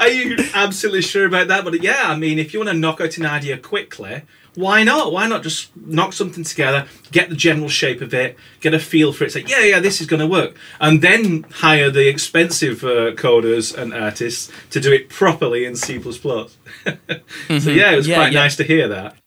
Are 0.00 0.08
you 0.08 0.36
absolutely 0.54 1.02
sure 1.02 1.26
about 1.26 1.48
that?" 1.48 1.64
But 1.64 1.82
yeah, 1.82 2.04
I 2.04 2.16
mean, 2.16 2.38
if 2.38 2.52
you 2.52 2.60
want 2.60 2.70
to 2.70 2.76
knock 2.76 3.00
out 3.00 3.16
an 3.18 3.26
idea 3.26 3.58
quickly, 3.58 4.22
why 4.54 4.82
not? 4.82 5.12
Why 5.12 5.26
not 5.26 5.42
just 5.42 5.76
knock 5.76 6.12
something 6.12 6.44
together, 6.44 6.86
get 7.12 7.28
the 7.28 7.36
general 7.36 7.68
shape 7.68 8.00
of 8.00 8.12
it, 8.12 8.36
get 8.60 8.74
a 8.74 8.78
feel 8.78 9.12
for 9.12 9.24
it, 9.24 9.32
say, 9.32 9.44
yeah, 9.46 9.60
yeah, 9.60 9.80
this 9.80 10.00
is 10.00 10.06
going 10.06 10.20
to 10.20 10.26
work, 10.26 10.56
and 10.80 11.02
then 11.02 11.44
hire 11.50 11.90
the 11.90 12.08
expensive 12.08 12.82
uh, 12.82 13.12
coders 13.12 13.76
and 13.76 13.94
artists 13.94 14.50
to 14.70 14.80
do 14.80 14.92
it 14.92 15.08
properly 15.08 15.64
in 15.64 15.76
C++. 15.76 15.98
mm-hmm. 15.98 17.58
So 17.58 17.70
yeah, 17.70 17.92
it 17.92 17.96
was 17.96 18.08
yeah, 18.08 18.16
quite 18.16 18.32
yeah. 18.32 18.40
nice 18.40 18.56
to 18.56 18.64
hear 18.64 18.88
that 18.88 19.19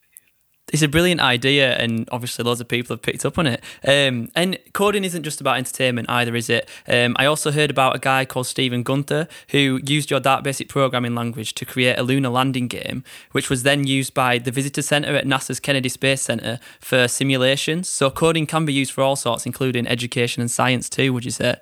it's 0.73 0.81
a 0.81 0.87
brilliant 0.87 1.21
idea, 1.21 1.77
and 1.77 2.09
obviously 2.11 2.43
loads 2.43 2.59
of 2.59 2.67
people 2.67 2.95
have 2.95 3.01
picked 3.03 3.23
up 3.25 3.37
on 3.37 3.45
it. 3.45 3.63
Um, 3.87 4.29
and 4.35 4.57
coding 4.73 5.03
isn't 5.03 5.21
just 5.21 5.39
about 5.39 5.57
entertainment 5.57 6.09
either, 6.09 6.35
is 6.35 6.49
it? 6.49 6.67
Um, 6.87 7.15
I 7.19 7.27
also 7.27 7.51
heard 7.51 7.69
about 7.69 7.95
a 7.95 7.99
guy 7.99 8.25
called 8.25 8.47
Stephen 8.47 8.81
Gunther 8.81 9.27
who 9.49 9.79
used 9.85 10.09
your 10.09 10.19
Dark 10.19 10.43
Basic 10.43 10.67
programming 10.67 11.13
language 11.13 11.53
to 11.53 11.65
create 11.65 11.99
a 11.99 12.03
lunar 12.03 12.29
landing 12.29 12.67
game, 12.67 13.03
which 13.33 13.51
was 13.51 13.61
then 13.61 13.85
used 13.85 14.15
by 14.15 14.39
the 14.39 14.49
Visitor 14.49 14.81
Center 14.81 15.15
at 15.15 15.25
NASA's 15.25 15.59
Kennedy 15.59 15.89
Space 15.89 16.23
Center 16.23 16.59
for 16.79 17.07
simulations. 17.07 17.87
So 17.87 18.09
coding 18.09 18.47
can 18.47 18.65
be 18.65 18.73
used 18.73 18.93
for 18.93 19.01
all 19.01 19.15
sorts, 19.15 19.45
including 19.45 19.85
education 19.85 20.41
and 20.41 20.49
science 20.49 20.89
too. 20.89 21.13
Would 21.13 21.23
you 21.23 21.31
say? 21.31 21.57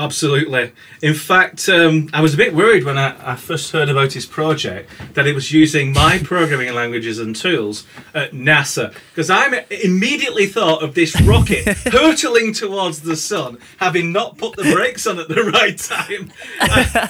Absolutely. 0.00 0.72
In 1.02 1.12
fact, 1.12 1.68
um, 1.68 2.08
I 2.14 2.22
was 2.22 2.32
a 2.32 2.36
bit 2.38 2.54
worried 2.54 2.84
when 2.84 2.96
I, 2.96 3.32
I, 3.32 3.36
first 3.36 3.70
heard 3.70 3.90
about 3.90 4.14
his 4.14 4.24
project 4.24 4.90
that 5.12 5.26
it 5.26 5.34
was 5.34 5.52
using 5.52 5.92
my 5.92 6.18
programming 6.24 6.72
languages 6.72 7.18
and 7.18 7.36
tools 7.36 7.86
at 8.14 8.32
NASA 8.32 8.94
because 9.10 9.28
I 9.28 9.66
immediately 9.70 10.46
thought 10.46 10.82
of 10.82 10.94
this 10.94 11.20
rocket 11.20 11.66
hurtling 11.92 12.54
towards 12.54 13.02
the 13.02 13.14
sun, 13.14 13.58
having 13.76 14.10
not 14.10 14.38
put 14.38 14.56
the 14.56 14.72
brakes 14.72 15.06
on 15.06 15.18
at 15.18 15.28
the 15.28 15.44
right 15.54 15.76
time. 15.76 16.32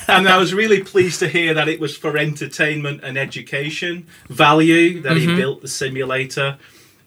and 0.09 0.29
I 0.29 0.37
was 0.37 0.53
really 0.53 0.83
pleased 0.83 1.21
to 1.21 1.29
hear 1.29 1.55
that 1.55 1.69
it 1.69 1.79
was 1.79 1.97
for 1.97 2.17
entertainment 2.17 3.05
and 3.05 3.17
education 3.17 4.09
value 4.29 5.01
that 5.03 5.13
mm-hmm. 5.13 5.31
he 5.31 5.37
built 5.37 5.63
the 5.63 5.69
simulator. 5.69 6.59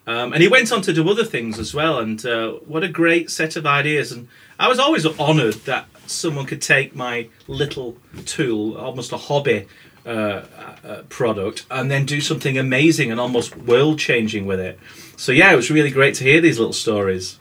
Um, 0.05 0.33
and 0.33 0.41
he 0.41 0.50
went 0.50 0.72
on 0.72 0.81
to 0.81 0.93
do 0.93 1.10
other 1.10 1.24
things 1.24 1.60
as 1.60 1.74
well. 1.74 2.00
And 2.00 2.24
uh, 2.25 2.53
what 2.65 2.83
a 2.83 2.89
great 2.89 3.29
set 3.29 3.55
of 3.55 3.65
ideas! 3.65 4.12
And 4.12 4.27
I 4.60 4.67
was 4.67 4.79
always 4.79 5.05
honoured 5.05 5.55
that 5.65 5.88
someone 6.07 6.45
could 6.45 6.62
take 6.62 6.95
my 6.95 7.29
little 7.48 7.98
tool, 8.25 8.77
almost 8.77 9.12
a 9.12 9.17
hobby 9.17 9.67
uh, 10.05 10.43
uh, 10.83 11.01
product, 11.10 11.65
and 11.72 11.89
then 11.89 12.05
do 12.05 12.19
something 12.19 12.57
amazing 12.57 13.12
and 13.12 13.19
almost 13.19 13.55
world 13.55 14.00
changing 14.00 14.45
with 14.45 14.60
it. 14.60 14.77
So 15.15 15.31
yeah, 15.31 15.53
it 15.53 15.55
was 15.55 15.72
really 15.72 15.91
great 15.91 16.15
to 16.15 16.24
hear 16.24 16.41
these 16.41 16.60
little 16.60 16.74
stories. 16.74 17.39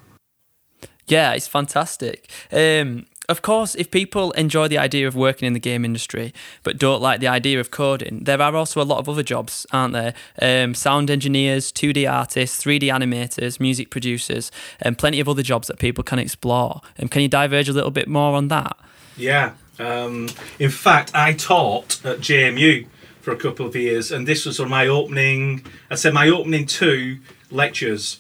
Yeah, 1.08 1.32
it's 1.32 1.48
fantastic. 1.48 2.30
Um, 2.52 3.06
of 3.28 3.40
course, 3.40 3.74
if 3.76 3.90
people 3.90 4.32
enjoy 4.32 4.68
the 4.68 4.78
idea 4.78 5.06
of 5.06 5.14
working 5.14 5.46
in 5.46 5.52
the 5.52 5.60
game 5.60 5.84
industry 5.84 6.34
but 6.64 6.76
don't 6.76 7.00
like 7.00 7.20
the 7.20 7.28
idea 7.28 7.60
of 7.60 7.70
coding, 7.70 8.24
there 8.24 8.40
are 8.42 8.54
also 8.54 8.82
a 8.82 8.84
lot 8.84 8.98
of 8.98 9.08
other 9.08 9.22
jobs, 9.22 9.64
aren't 9.72 9.94
there? 9.94 10.14
Um, 10.40 10.74
sound 10.74 11.10
engineers, 11.10 11.70
2D 11.72 12.10
artists, 12.10 12.62
3D 12.62 12.82
animators, 12.82 13.60
music 13.60 13.90
producers, 13.90 14.50
and 14.80 14.98
plenty 14.98 15.20
of 15.20 15.28
other 15.28 15.42
jobs 15.42 15.68
that 15.68 15.78
people 15.78 16.02
can 16.02 16.18
explore. 16.18 16.80
Um, 16.98 17.08
can 17.08 17.22
you 17.22 17.28
diverge 17.28 17.68
a 17.68 17.72
little 17.72 17.92
bit 17.92 18.08
more 18.08 18.34
on 18.34 18.48
that? 18.48 18.76
Yeah. 19.16 19.52
Um, 19.78 20.28
in 20.58 20.70
fact, 20.70 21.12
I 21.14 21.32
taught 21.32 22.04
at 22.04 22.18
JMU 22.18 22.86
for 23.20 23.32
a 23.32 23.36
couple 23.36 23.66
of 23.66 23.76
years, 23.76 24.10
and 24.10 24.26
this 24.26 24.44
was 24.44 24.58
on 24.58 24.68
my 24.68 24.88
opening. 24.88 25.64
I 25.90 25.94
said 25.94 26.12
my 26.12 26.28
opening 26.28 26.66
two 26.66 27.20
lectures, 27.50 28.18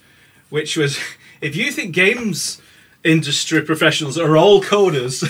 which 0.48 0.76
was 0.76 0.98
if 1.40 1.56
you 1.56 1.72
think 1.72 1.92
games 1.92 2.61
industry 3.04 3.62
professionals 3.62 4.16
are 4.16 4.36
all 4.36 4.62
coders, 4.62 5.22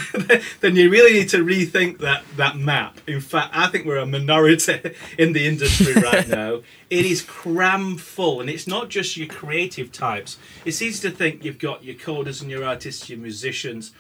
then 0.60 0.76
you 0.76 0.90
really 0.90 1.20
need 1.20 1.28
to 1.30 1.38
rethink 1.38 1.98
that 1.98 2.22
that 2.36 2.56
map. 2.56 3.00
In 3.06 3.20
fact, 3.20 3.50
I 3.54 3.68
think 3.68 3.86
we're 3.86 3.98
a 3.98 4.06
minority 4.06 4.94
in 5.18 5.32
the 5.32 5.46
industry 5.46 5.94
right 5.94 6.28
now. 6.42 6.60
It 6.90 7.06
is 7.06 7.22
cram 7.22 7.96
full, 7.96 8.40
and 8.40 8.50
it's 8.50 8.66
not 8.66 8.88
just 8.88 9.16
your 9.16 9.28
creative 9.28 9.90
types. 9.90 10.38
It's 10.64 10.82
easy 10.82 11.08
to 11.08 11.14
think 11.14 11.44
you've 11.44 11.58
got 11.58 11.84
your 11.84 11.94
coders 11.94 12.42
and 12.42 12.50
your 12.50 12.64
artists, 12.64 13.08
your 13.08 13.18
musicians, 13.18 13.92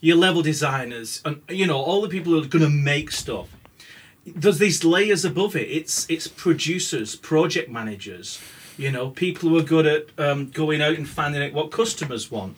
your 0.00 0.16
level 0.16 0.42
designers, 0.42 1.20
and 1.24 1.42
you 1.48 1.66
know 1.66 1.78
all 1.78 2.02
the 2.02 2.08
people 2.08 2.32
who 2.32 2.42
are 2.42 2.46
going 2.46 2.64
to 2.64 2.70
make 2.70 3.10
stuff. 3.10 3.48
There's 4.24 4.58
these 4.58 4.84
layers 4.84 5.24
above 5.24 5.56
it. 5.56 5.68
It's 5.68 6.06
it's 6.08 6.28
producers, 6.28 7.16
project 7.16 7.70
managers, 7.70 8.40
you 8.76 8.90
know, 8.92 9.10
people 9.10 9.48
who 9.48 9.58
are 9.58 9.62
good 9.62 9.86
at 9.86 10.06
um, 10.18 10.50
going 10.50 10.82
out 10.82 10.94
and 10.94 11.08
finding 11.08 11.42
out 11.42 11.52
what 11.52 11.70
customers 11.72 12.30
want 12.30 12.56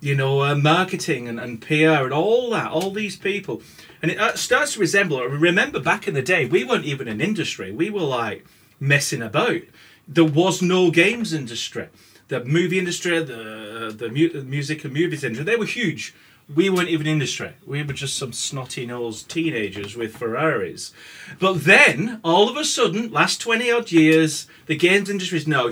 you 0.00 0.14
know, 0.14 0.42
uh, 0.42 0.54
marketing 0.54 1.28
and, 1.28 1.38
and 1.38 1.60
PR 1.60 2.04
and 2.04 2.12
all 2.12 2.50
that, 2.50 2.70
all 2.70 2.90
these 2.90 3.16
people. 3.16 3.62
And 4.02 4.10
it 4.10 4.18
uh, 4.18 4.34
starts 4.34 4.74
to 4.74 4.80
resemble, 4.80 5.22
remember 5.22 5.78
back 5.78 6.08
in 6.08 6.14
the 6.14 6.22
day, 6.22 6.46
we 6.46 6.64
weren't 6.64 6.86
even 6.86 7.06
an 7.06 7.20
industry. 7.20 7.70
We 7.70 7.90
were 7.90 8.00
like 8.00 8.46
messing 8.78 9.22
about. 9.22 9.62
There 10.08 10.24
was 10.24 10.62
no 10.62 10.90
games 10.90 11.32
industry. 11.32 11.88
The 12.28 12.44
movie 12.44 12.78
industry, 12.78 13.22
the, 13.22 13.94
the 13.96 14.08
mu- 14.08 14.42
music 14.42 14.84
and 14.84 14.94
movies 14.94 15.22
industry, 15.22 15.44
they 15.44 15.56
were 15.56 15.66
huge. 15.66 16.14
We 16.52 16.70
weren't 16.70 16.88
even 16.88 17.06
industry. 17.06 17.52
We 17.64 17.82
were 17.82 17.92
just 17.92 18.16
some 18.16 18.32
snotty 18.32 18.86
nosed 18.86 19.28
teenagers 19.28 19.96
with 19.96 20.16
Ferraris. 20.16 20.92
But 21.38 21.64
then, 21.64 22.20
all 22.24 22.48
of 22.48 22.56
a 22.56 22.64
sudden, 22.64 23.12
last 23.12 23.40
20 23.40 23.70
odd 23.70 23.92
years, 23.92 24.48
the 24.66 24.76
games 24.76 25.10
industry 25.10 25.38
is 25.38 25.46
now 25.46 25.70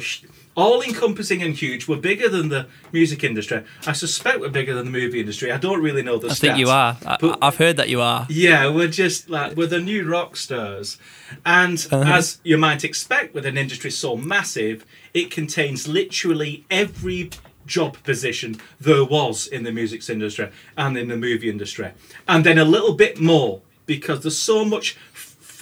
all 0.58 0.82
encompassing 0.82 1.40
and 1.42 1.54
huge. 1.54 1.86
We're 1.88 1.96
bigger 2.12 2.28
than 2.28 2.48
the 2.48 2.66
music 2.92 3.22
industry. 3.22 3.62
I 3.86 3.92
suspect 3.92 4.40
we're 4.40 4.48
bigger 4.60 4.74
than 4.74 4.86
the 4.86 4.90
movie 4.90 5.20
industry. 5.20 5.52
I 5.52 5.56
don't 5.58 5.80
really 5.80 6.02
know 6.02 6.18
the 6.18 6.30
story. 6.34 6.50
I 6.50 6.54
stats. 6.54 6.56
think 6.56 6.66
you 6.66 6.70
are. 6.70 6.96
I, 7.06 7.46
I've 7.46 7.56
heard 7.56 7.76
that 7.76 7.88
you 7.88 8.00
are. 8.00 8.26
Yeah, 8.28 8.68
we're 8.68 8.88
just 9.04 9.30
like 9.30 9.56
we're 9.56 9.68
the 9.68 9.80
new 9.80 10.02
rock 10.08 10.36
stars. 10.36 10.98
And 11.46 11.78
Uh-huh. 11.92 12.12
as 12.18 12.40
you 12.42 12.58
might 12.58 12.82
expect 12.84 13.34
with 13.34 13.46
an 13.46 13.56
industry 13.56 13.90
so 13.90 14.16
massive, 14.16 14.84
it 15.14 15.30
contains 15.30 15.86
literally 15.86 16.64
every 16.70 17.30
job 17.66 17.96
position 18.02 18.56
there 18.80 19.04
was 19.04 19.46
in 19.46 19.62
the 19.62 19.70
music 19.72 20.00
industry 20.10 20.48
and 20.76 20.96
in 20.98 21.06
the 21.08 21.16
movie 21.16 21.50
industry. 21.50 21.92
And 22.26 22.44
then 22.44 22.58
a 22.58 22.64
little 22.64 22.94
bit 22.94 23.20
more 23.20 23.60
because 23.86 24.20
there's 24.22 24.38
so 24.38 24.64
much 24.64 24.96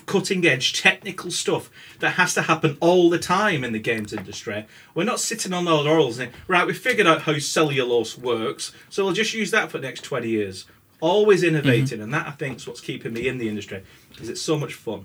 cutting 0.06 0.46
edge 0.46 0.80
technical 0.80 1.30
stuff 1.30 1.68
that 1.98 2.10
has 2.10 2.34
to 2.34 2.42
happen 2.42 2.76
all 2.80 3.10
the 3.10 3.18
time 3.18 3.64
in 3.64 3.72
the 3.72 3.78
games 3.78 4.12
industry. 4.12 4.66
We're 4.94 5.04
not 5.04 5.20
sitting 5.20 5.52
on 5.52 5.68
our 5.68 5.82
laurels 5.82 6.18
and 6.18 6.32
right, 6.48 6.66
we 6.66 6.72
figured 6.72 7.06
out 7.06 7.22
how 7.22 7.38
cellulose 7.38 8.16
works, 8.16 8.72
so 8.88 9.04
we'll 9.04 9.14
just 9.14 9.34
use 9.34 9.50
that 9.50 9.70
for 9.70 9.78
the 9.78 9.86
next 9.86 10.02
20 10.02 10.28
years. 10.28 10.66
Always 11.00 11.42
innovating, 11.42 12.00
and 12.00 12.14
that 12.14 12.26
I 12.26 12.30
think 12.30 12.56
is 12.56 12.66
what's 12.66 12.80
keeping 12.80 13.12
me 13.12 13.28
in 13.28 13.36
the 13.36 13.50
industry 13.50 13.84
because 14.08 14.30
it's 14.30 14.40
so 14.40 14.58
much 14.58 14.72
fun. 14.72 15.04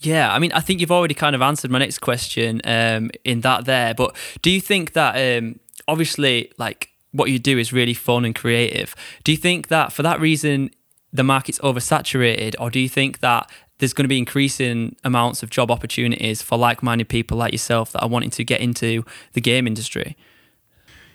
Yeah, 0.00 0.32
I 0.32 0.38
mean, 0.38 0.52
I 0.52 0.60
think 0.60 0.80
you've 0.80 0.92
already 0.92 1.14
kind 1.14 1.34
of 1.34 1.42
answered 1.42 1.70
my 1.70 1.78
next 1.78 1.98
question 2.00 2.60
um, 2.64 3.10
in 3.24 3.40
that 3.40 3.64
there. 3.64 3.94
But 3.94 4.14
do 4.42 4.50
you 4.50 4.60
think 4.60 4.92
that 4.92 5.38
um, 5.38 5.58
obviously, 5.88 6.52
like 6.58 6.90
what 7.12 7.30
you 7.30 7.38
do 7.38 7.58
is 7.58 7.72
really 7.72 7.94
fun 7.94 8.24
and 8.24 8.34
creative? 8.34 8.94
Do 9.24 9.32
you 9.32 9.38
think 9.38 9.68
that 9.68 9.92
for 9.92 10.02
that 10.02 10.20
reason 10.20 10.70
the 11.12 11.24
market's 11.24 11.58
oversaturated, 11.60 12.54
or 12.60 12.70
do 12.70 12.78
you 12.78 12.88
think 12.88 13.20
that 13.20 13.50
there's 13.78 13.92
going 13.92 14.04
to 14.04 14.08
be 14.08 14.18
increasing 14.18 14.96
amounts 15.04 15.42
of 15.42 15.50
job 15.50 15.70
opportunities 15.70 16.42
for 16.42 16.58
like-minded 16.58 17.08
people 17.08 17.36
like 17.38 17.52
yourself 17.52 17.92
that 17.92 18.02
are 18.02 18.08
wanting 18.08 18.30
to 18.30 18.44
get 18.44 18.60
into 18.60 19.04
the 19.32 19.40
game 19.40 19.66
industry? 19.66 20.16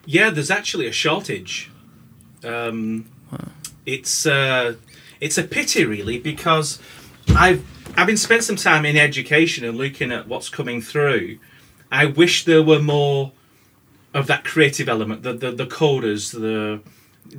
Yeah, 0.06 0.30
there's 0.30 0.52
actually 0.52 0.88
a 0.88 0.92
shortage. 0.92 1.72
Um, 2.44 3.06
It's 3.86 4.26
uh, 4.26 4.76
it's 5.20 5.38
a 5.38 5.44
pity, 5.44 5.86
really, 5.86 6.18
because 6.18 6.80
I've 7.36 7.66
I've 7.98 8.08
been 8.08 8.18
spent 8.18 8.44
some 8.44 8.56
time 8.56 8.86
in 8.86 8.96
education 8.96 9.66
and 9.66 9.78
looking 9.78 10.12
at 10.12 10.28
what's 10.28 10.50
coming 10.50 10.82
through. 10.82 11.40
I 11.92 12.06
wish 12.06 12.46
there 12.46 12.64
were 12.64 12.82
more 12.82 13.34
of 14.14 14.28
that 14.28 14.44
creative 14.46 14.88
element, 14.88 15.24
the 15.24 15.34
the, 15.34 15.52
the 15.52 15.66
coders, 15.66 16.32
the 16.32 16.82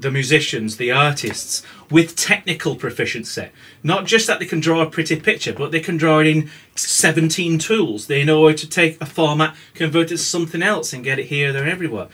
the 0.01 0.11
musicians, 0.11 0.77
the 0.77 0.91
artists, 0.91 1.63
with 1.91 2.17
technical 2.17 2.77
proficiency. 2.77 3.49
Not 3.83 4.07
just 4.07 4.27
that 4.27 4.39
they 4.39 4.47
can 4.47 4.61
draw 4.61 4.83
a 4.83 4.91
pretty 4.91 5.17
picture, 5.17 5.53
but 5.53 5.73
they 5.73 5.81
can 5.81 5.97
draw 5.97 6.21
it 6.21 6.27
in 6.27 6.51
17 6.75 7.59
tools. 7.59 8.07
They 8.07 8.25
know 8.25 8.49
how 8.49 8.55
to 8.55 8.69
take 8.69 9.01
a 9.01 9.07
format, 9.07 9.55
convert 9.75 10.07
it 10.07 10.09
to 10.09 10.19
something 10.19 10.63
else, 10.63 10.93
and 10.93 11.05
get 11.05 11.19
it 11.19 11.27
here, 11.27 11.53
there, 11.53 11.67
everywhere. 11.67 12.09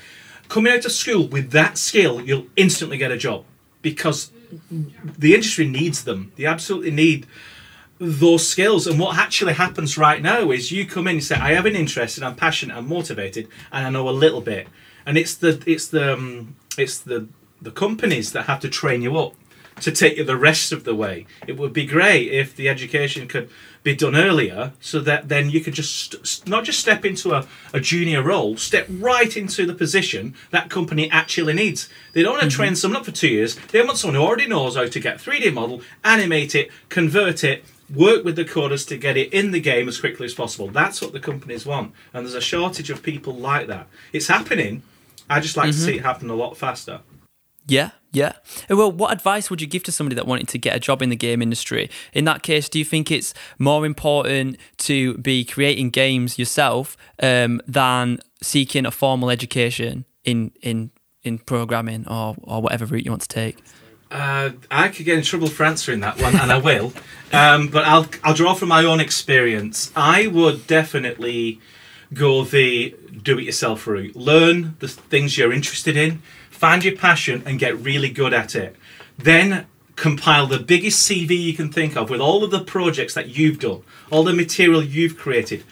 Coming 0.49 0.73
out 0.73 0.85
of 0.85 0.93
school 0.93 1.29
with 1.29 1.51
that 1.53 1.79
skill, 1.79 2.21
you'll 2.21 2.47
instantly 2.57 2.99
get 2.99 3.13
a 3.13 3.17
job 3.17 3.45
because 3.83 4.31
the 5.19 5.35
industry 5.35 5.67
needs 5.67 6.05
them. 6.05 6.33
They 6.37 6.47
absolutely 6.47 6.91
need 6.91 7.27
those 7.99 8.49
skills. 8.49 8.87
And 8.87 8.99
what 8.99 9.17
actually 9.19 9.53
happens 9.53 9.99
right 9.99 10.23
now 10.23 10.51
is 10.51 10.73
you 10.73 10.87
come 10.87 11.07
in 11.07 11.17
and 11.17 11.25
say, 11.25 11.37
"I 11.37 11.53
have 11.53 11.67
an 11.67 11.77
interest, 11.77 12.17
and 12.17 12.25
I'm 12.25 12.35
passionate, 12.35 12.77
I'm 12.77 12.89
motivated, 12.89 13.49
and 13.71 13.87
I 13.87 13.91
know 13.91 14.09
a 14.09 14.11
little 14.11 14.41
bit." 14.41 14.69
And 15.07 15.17
it's 15.19 15.35
the 15.35 15.63
it's 15.67 15.87
the 15.89 16.15
um, 16.15 16.57
it's 16.79 16.99
the 16.99 17.29
the 17.61 17.71
companies 17.71 18.33
that 18.33 18.45
have 18.45 18.61
to 18.61 18.69
train 18.69 19.03
you 19.03 19.19
up 19.19 19.35
to 19.81 19.91
take 19.91 20.17
you 20.17 20.25
the 20.25 20.37
rest 20.37 20.73
of 20.73 20.85
the 20.85 20.95
way. 20.95 21.27
It 21.47 21.57
would 21.57 21.73
be 21.73 21.87
great 21.87 22.31
if 22.31 22.55
the 22.55 22.69
education 22.69 23.27
could 23.27 23.51
be 23.83 23.95
done 23.95 24.15
earlier 24.15 24.73
so 24.81 25.01
that 25.01 25.29
then 25.29 25.49
you 25.49 25.61
could 25.61 25.75
just 25.75 26.27
st- 26.27 26.49
not 26.49 26.65
just 26.65 26.79
step 26.79 27.05
into 27.05 27.33
a, 27.33 27.47
a 27.73 27.81
junior 27.81 28.23
role, 28.23 28.57
step 28.57 28.87
right 28.91 29.35
into 29.37 29.65
the 29.65 29.75
position 29.75 30.35
that 30.51 30.69
company 30.69 31.11
actually 31.11 31.55
needs. 31.55 31.89
They 32.13 32.23
don't 32.23 32.33
want 32.33 32.43
to 32.43 32.49
mm-hmm. 32.49 32.57
train 32.57 32.77
someone 32.77 33.01
up 33.01 33.07
for 33.07 33.13
two 33.13 33.29
years. 33.29 33.57
They 33.57 33.83
want 33.83 33.97
someone 33.97 34.17
who 34.17 34.23
already 34.23 34.47
knows 34.47 34.77
how 34.77 34.87
to 34.87 35.01
get 35.01 35.19
3D 35.19 35.53
model, 35.55 35.81
animate 36.05 36.55
it, 36.55 36.71
convert 36.91 37.43
it, 37.43 37.65
work 37.95 38.25
with 38.25 38.37
the 38.37 38.45
coders 38.45 38.87
to 38.89 38.97
get 38.97 39.17
it 39.17 39.33
in 39.33 39.51
the 39.51 39.61
game 39.61 39.89
as 39.89 39.99
quickly 39.99 40.27
as 40.27 40.35
possible. 40.35 40.69
That's 40.69 41.01
what 41.01 41.13
the 41.13 41.21
companies 41.21 41.65
want. 41.65 41.93
And 42.13 42.25
there's 42.27 42.35
a 42.35 42.41
shortage 42.41 42.91
of 42.91 43.03
people 43.03 43.35
like 43.35 43.67
that. 43.69 43.89
It's 44.13 44.29
happening. 44.29 44.83
I 45.29 45.41
just 45.41 45.57
like 45.57 45.71
to 45.71 45.73
mm-hmm. 45.73 45.85
see 45.85 45.97
it 45.97 46.05
happen 46.05 46.29
a 46.29 46.35
lot 46.35 46.57
faster. 46.57 47.01
Yeah, 47.71 47.91
yeah. 48.13 48.33
Uh, 48.69 48.77
Well, 48.77 48.91
what 48.91 49.13
advice 49.13 49.49
would 49.49 49.61
you 49.61 49.67
give 49.69 49.85
to 49.85 49.93
somebody 49.93 50.17
that 50.17 50.27
wanted 50.27 50.49
to 50.49 50.59
get 50.59 50.75
a 50.75 50.81
job 50.81 51.03
in 51.03 51.09
the 51.09 51.17
game 51.17 51.41
industry? 51.41 51.89
In 52.13 52.25
that 52.25 52.43
case, 52.43 52.69
do 52.69 52.79
you 52.79 52.85
think 52.85 53.11
it's 53.11 53.33
more 53.59 53.87
important 53.87 54.57
to 54.79 55.17
be 55.19 55.45
creating 55.45 55.91
games 55.91 56.39
yourself 56.39 56.97
um, 57.23 57.61
than 57.69 58.19
seeking 58.43 58.87
a 58.87 58.91
formal 58.91 59.31
education 59.31 60.05
in 60.25 60.51
in 60.63 60.91
in 61.23 61.39
programming 61.39 62.07
or 62.09 62.35
or 62.43 62.61
whatever 62.61 62.87
route 62.87 63.05
you 63.05 63.13
want 63.13 63.23
to 63.23 63.29
take? 63.29 63.63
Uh, 64.11 64.51
I 64.73 64.89
could 64.89 65.07
get 65.07 65.17
in 65.17 65.23
trouble 65.23 65.47
for 65.47 65.63
answering 65.65 66.01
that 66.01 66.21
one, 66.21 66.35
and 66.37 66.53
I 66.53 66.59
will. 66.59 66.93
Um, 67.33 67.69
but 67.69 67.85
I'll 67.85 68.09
I'll 68.25 68.35
draw 68.35 68.55
from 68.55 68.71
my 68.71 68.83
own 68.83 68.99
experience. 68.99 69.93
I 69.95 70.27
would 70.27 70.67
definitely 70.67 71.61
go 72.13 72.43
the 72.43 72.97
do-it-yourself 73.23 73.87
route. 73.87 74.17
Learn 74.17 74.75
the 74.81 74.89
things 74.89 75.39
you're 75.39 75.53
interested 75.53 75.97
in, 75.97 76.23
find 76.61 76.85
your 76.85 76.95
passion, 76.95 77.43
and 77.47 77.59
get 77.59 77.75
really 77.79 78.11
good 78.11 78.35
at 78.35 78.55
it. 78.55 78.77
Then 79.17 79.67
compile 79.97 80.47
the 80.47 80.59
biggest 80.59 81.09
CV 81.09 81.31
you 81.31 81.55
can 81.55 81.73
think 81.73 81.97
of 81.97 82.11
with 82.11 82.21
all 82.21 82.45
of 82.45 82.51
the 82.51 82.61
projects 82.61 83.15
that 83.15 83.31
you've 83.31 83.59
done, 83.59 83.83
all 84.11 84.25
the 84.25 84.35
material 84.35 84.83
you've 84.83 85.17
created. 85.17 85.65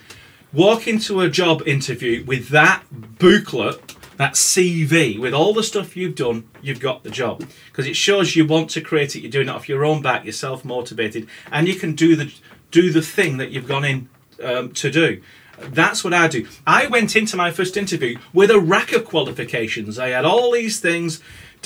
Walk 0.51 0.89
into 0.89 1.21
a 1.21 1.29
job 1.29 1.63
interview 1.69 2.25
with 2.25 2.49
that 2.49 2.85
booklet, 2.91 3.97
that 4.17 4.33
CV, 4.33 5.19
with 5.19 5.35
all 5.35 5.53
the 5.53 5.63
stuff 5.63 5.95
you've 5.95 6.15
done, 6.15 6.49
you've 6.63 6.81
got 6.81 7.05
the 7.05 7.11
job. 7.11 7.45
Because 7.67 7.87
it 7.87 7.95
shows 7.95 8.35
you 8.35 8.47
want 8.47 8.71
to 8.71 8.81
create 8.81 9.15
it, 9.15 9.21
you're 9.21 9.31
doing 9.31 9.49
it 9.49 9.55
off 9.55 9.69
your 9.69 9.85
own 9.85 10.01
back, 10.01 10.25
you're 10.25 10.33
self 10.33 10.65
motivated, 10.65 11.29
and 11.53 11.69
you 11.69 11.75
can 11.75 11.95
do 11.95 12.17
the 12.17 12.33
do 12.71 12.91
the 12.91 13.03
thing 13.03 13.37
that 13.37 13.51
you've 13.51 13.69
gone 13.69 13.85
in 13.85 14.09
um, 14.43 14.73
to 14.73 14.91
do. 14.91 15.21
That's 15.61 16.05
what 16.05 16.15
I 16.15 16.29
do. 16.29 16.47
I 16.67 16.87
went 16.87 17.17
into 17.17 17.37
my 17.37 17.51
first 17.51 17.77
interview 17.77 18.19
with 18.33 18.51
a 18.51 18.61
rack 18.61 18.93
of 18.93 19.05
qualifications. 19.05 19.99
I 19.99 20.09
had 20.09 20.25
all 20.25 20.53
these 20.53 20.81
things, 20.81 21.21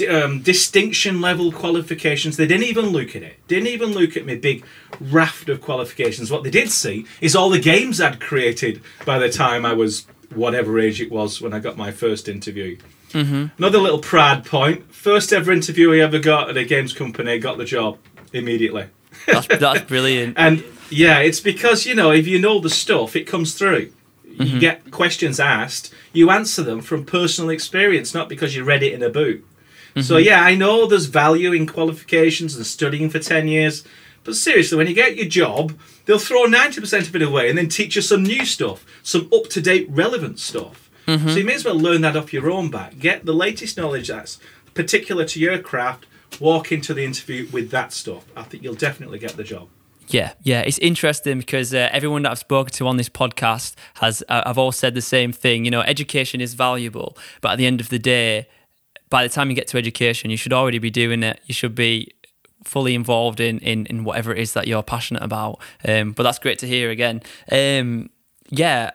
um, 0.09 0.43
distinction 0.43 1.21
level 1.21 1.53
qualifications. 1.53 2.37
They 2.37 2.47
didn't 2.47 2.65
even 2.65 2.87
look 2.87 3.15
at 3.15 3.23
it. 3.23 3.47
Didn't 3.49 3.69
even 3.69 3.93
look 3.93 4.17
at 4.17 4.27
my 4.27 4.37
big 4.37 4.65
raft 5.01 5.49
of 5.49 5.61
qualifications. 5.61 6.31
What 6.31 6.43
they 6.43 6.51
did 6.51 6.71
see 6.71 7.07
is 7.21 7.37
all 7.37 7.51
the 7.51 7.61
games 7.61 8.01
I'd 8.01 8.21
created 8.21 8.83
by 9.05 9.19
the 9.19 9.29
time 9.29 9.67
I 9.67 9.75
was 9.75 10.07
whatever 10.35 10.79
age 10.79 11.01
it 11.01 11.11
was 11.11 11.41
when 11.41 11.53
I 11.53 11.59
got 11.59 11.77
my 11.77 11.91
first 11.91 12.29
interview. 12.29 12.79
Another 13.59 13.79
little 13.79 13.99
pride 13.99 14.45
point: 14.45 14.93
first 14.93 15.33
ever 15.33 15.53
interview 15.53 15.93
I 15.93 15.99
ever 15.99 16.19
got 16.19 16.49
at 16.49 16.57
a 16.57 16.65
games 16.65 16.93
company 16.95 17.39
got 17.39 17.59
the 17.59 17.65
job 17.67 17.99
immediately. 18.33 18.87
That's, 19.27 19.47
that's 19.47 19.81
brilliant. 19.89 20.39
And 20.39 20.65
yeah, 20.93 21.19
it's 21.19 21.41
because 21.41 21.87
you 21.87 21.95
know 21.95 22.11
if 22.11 22.27
you 22.27 22.39
know 22.39 22.61
the 22.61 22.71
stuff, 22.71 23.17
it 23.17 23.25
comes 23.25 23.55
through. 23.55 23.93
You 24.25 24.47
mm-hmm. 24.47 24.59
get 24.61 24.91
questions 24.91 25.39
asked, 25.39 25.93
you 26.13 26.31
answer 26.31 26.63
them 26.63 26.81
from 26.81 27.05
personal 27.05 27.51
experience, 27.51 28.15
not 28.15 28.31
because 28.31 28.57
you 28.57 28.65
read 28.65 28.83
it 28.83 28.95
in 28.95 29.03
a 29.03 29.11
book. 29.11 29.41
So 30.01 30.17
mm-hmm. 30.17 30.25
yeah, 30.25 30.43
I 30.43 30.55
know 30.55 30.87
there's 30.87 31.05
value 31.05 31.53
in 31.53 31.67
qualifications 31.67 32.57
and 32.57 32.65
studying 32.65 33.11
for 33.11 33.19
ten 33.19 33.47
years, 33.47 33.85
but 34.25 34.37
seriously, 34.37 34.79
when 34.79 34.87
you 34.87 34.95
get 34.95 35.17
your 35.17 35.27
job, 35.27 35.79
they'll 36.07 36.19
throw 36.19 36.45
ninety 36.45 36.81
percent 36.81 37.09
of 37.09 37.17
it 37.17 37.23
away 37.23 37.49
and 37.49 37.59
then 37.59 37.69
teach 37.69 37.97
you 37.97 38.03
some 38.03 38.23
new 38.23 38.47
stuff, 38.47 38.87
some 39.03 39.29
up 39.35 39.49
to 39.51 39.61
date, 39.61 39.87
relevant 39.91 40.39
stuff. 40.39 40.91
Mm-hmm. 41.07 41.29
So 41.29 41.37
you 41.37 41.45
may 41.45 41.55
as 41.55 41.65
well 41.65 41.79
learn 41.79 42.01
that 42.03 42.17
off 42.17 42.33
your 42.33 42.51
own 42.51 42.71
back. 42.71 42.99
Get 42.99 43.27
the 43.27 43.35
latest 43.35 43.77
knowledge 43.77 44.09
that's 44.09 44.39
particular 44.73 45.25
to 45.27 45.41
your 45.41 45.59
craft. 45.59 46.07
Walk 46.41 46.73
into 46.73 46.95
the 46.95 47.05
interview 47.05 47.49
with 47.53 47.71
that 47.71 47.93
stuff. 47.93 48.25
I 48.35 48.45
think 48.45 48.63
you'll 48.63 48.75
definitely 48.75 49.19
get 49.19 49.37
the 49.37 49.45
job. 49.45 49.69
Yeah, 50.09 50.33
yeah, 50.43 50.61
it's 50.61 50.79
interesting 50.79 51.39
because 51.39 51.73
uh, 51.73 51.89
everyone 51.93 52.23
that 52.23 52.33
I've 52.33 52.39
spoken 52.39 52.73
to 52.75 52.87
on 52.87 52.97
this 52.97 53.09
podcast 53.09 53.75
has, 53.95 54.23
uh, 54.29 54.43
I've 54.45 54.59
all 54.59 54.73
said 54.73 54.95
the 54.95 55.03
same 55.03 55.33
thing. 55.33 55.65
You 55.65 55.71
know, 55.71 55.81
education 55.81 56.41
is 56.41 56.55
valuable, 56.55 57.17
but 57.41 57.53
at 57.53 57.59
the 57.59 57.67
end 57.67 57.81
of 57.81 57.89
the 57.89 57.99
day, 57.99 58.49
by 59.11 59.23
the 59.23 59.29
time 59.29 59.51
you 59.51 59.57
get 59.57 59.69
to 59.69 59.79
education, 59.79 60.31
you 60.31 60.37
should 60.37 60.53
already 60.53 60.79
be 60.79 60.91
doing 60.91 61.23
it. 61.23 61.41
You 61.47 61.55
should 61.55 61.75
be 61.75 62.13
fully 62.65 62.95
involved 62.95 63.41
in 63.41 63.59
in, 63.61 63.87
in 63.87 64.05
whatever 64.05 64.33
it 64.33 64.39
is 64.39 64.53
that 64.55 64.67
you're 64.67 64.83
passionate 64.83 65.23
about. 65.23 65.61
Um, 65.85 66.13
but 66.13 66.23
that's 66.23 66.39
great 66.39 66.59
to 66.61 66.67
hear 66.67 66.91
again. 66.91 67.23
Um, 67.51 68.11
yeah, 68.49 68.91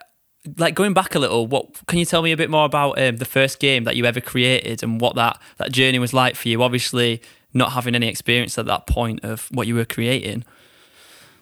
like 0.57 0.75
going 0.75 0.93
back 0.93 1.15
a 1.15 1.19
little, 1.19 1.47
what 1.47 1.85
can 1.87 1.99
you 1.99 2.05
tell 2.05 2.21
me 2.21 2.31
a 2.31 2.37
bit 2.37 2.49
more 2.49 2.65
about 2.65 2.99
um, 3.01 3.17
the 3.17 3.25
first 3.25 3.59
game 3.59 3.83
that 3.85 3.95
you 3.95 4.05
ever 4.05 4.21
created 4.21 4.83
and 4.83 5.01
what 5.01 5.15
that 5.15 5.39
that 5.57 5.71
journey 5.71 5.99
was 5.99 6.13
like 6.13 6.35
for 6.35 6.47
you? 6.49 6.61
Obviously, 6.63 7.21
not 7.53 7.71
having 7.73 7.95
any 7.95 8.07
experience 8.07 8.57
at 8.57 8.65
that 8.65 8.87
point 8.87 9.23
of 9.23 9.47
what 9.51 9.67
you 9.67 9.75
were 9.75 9.85
creating. 9.85 10.43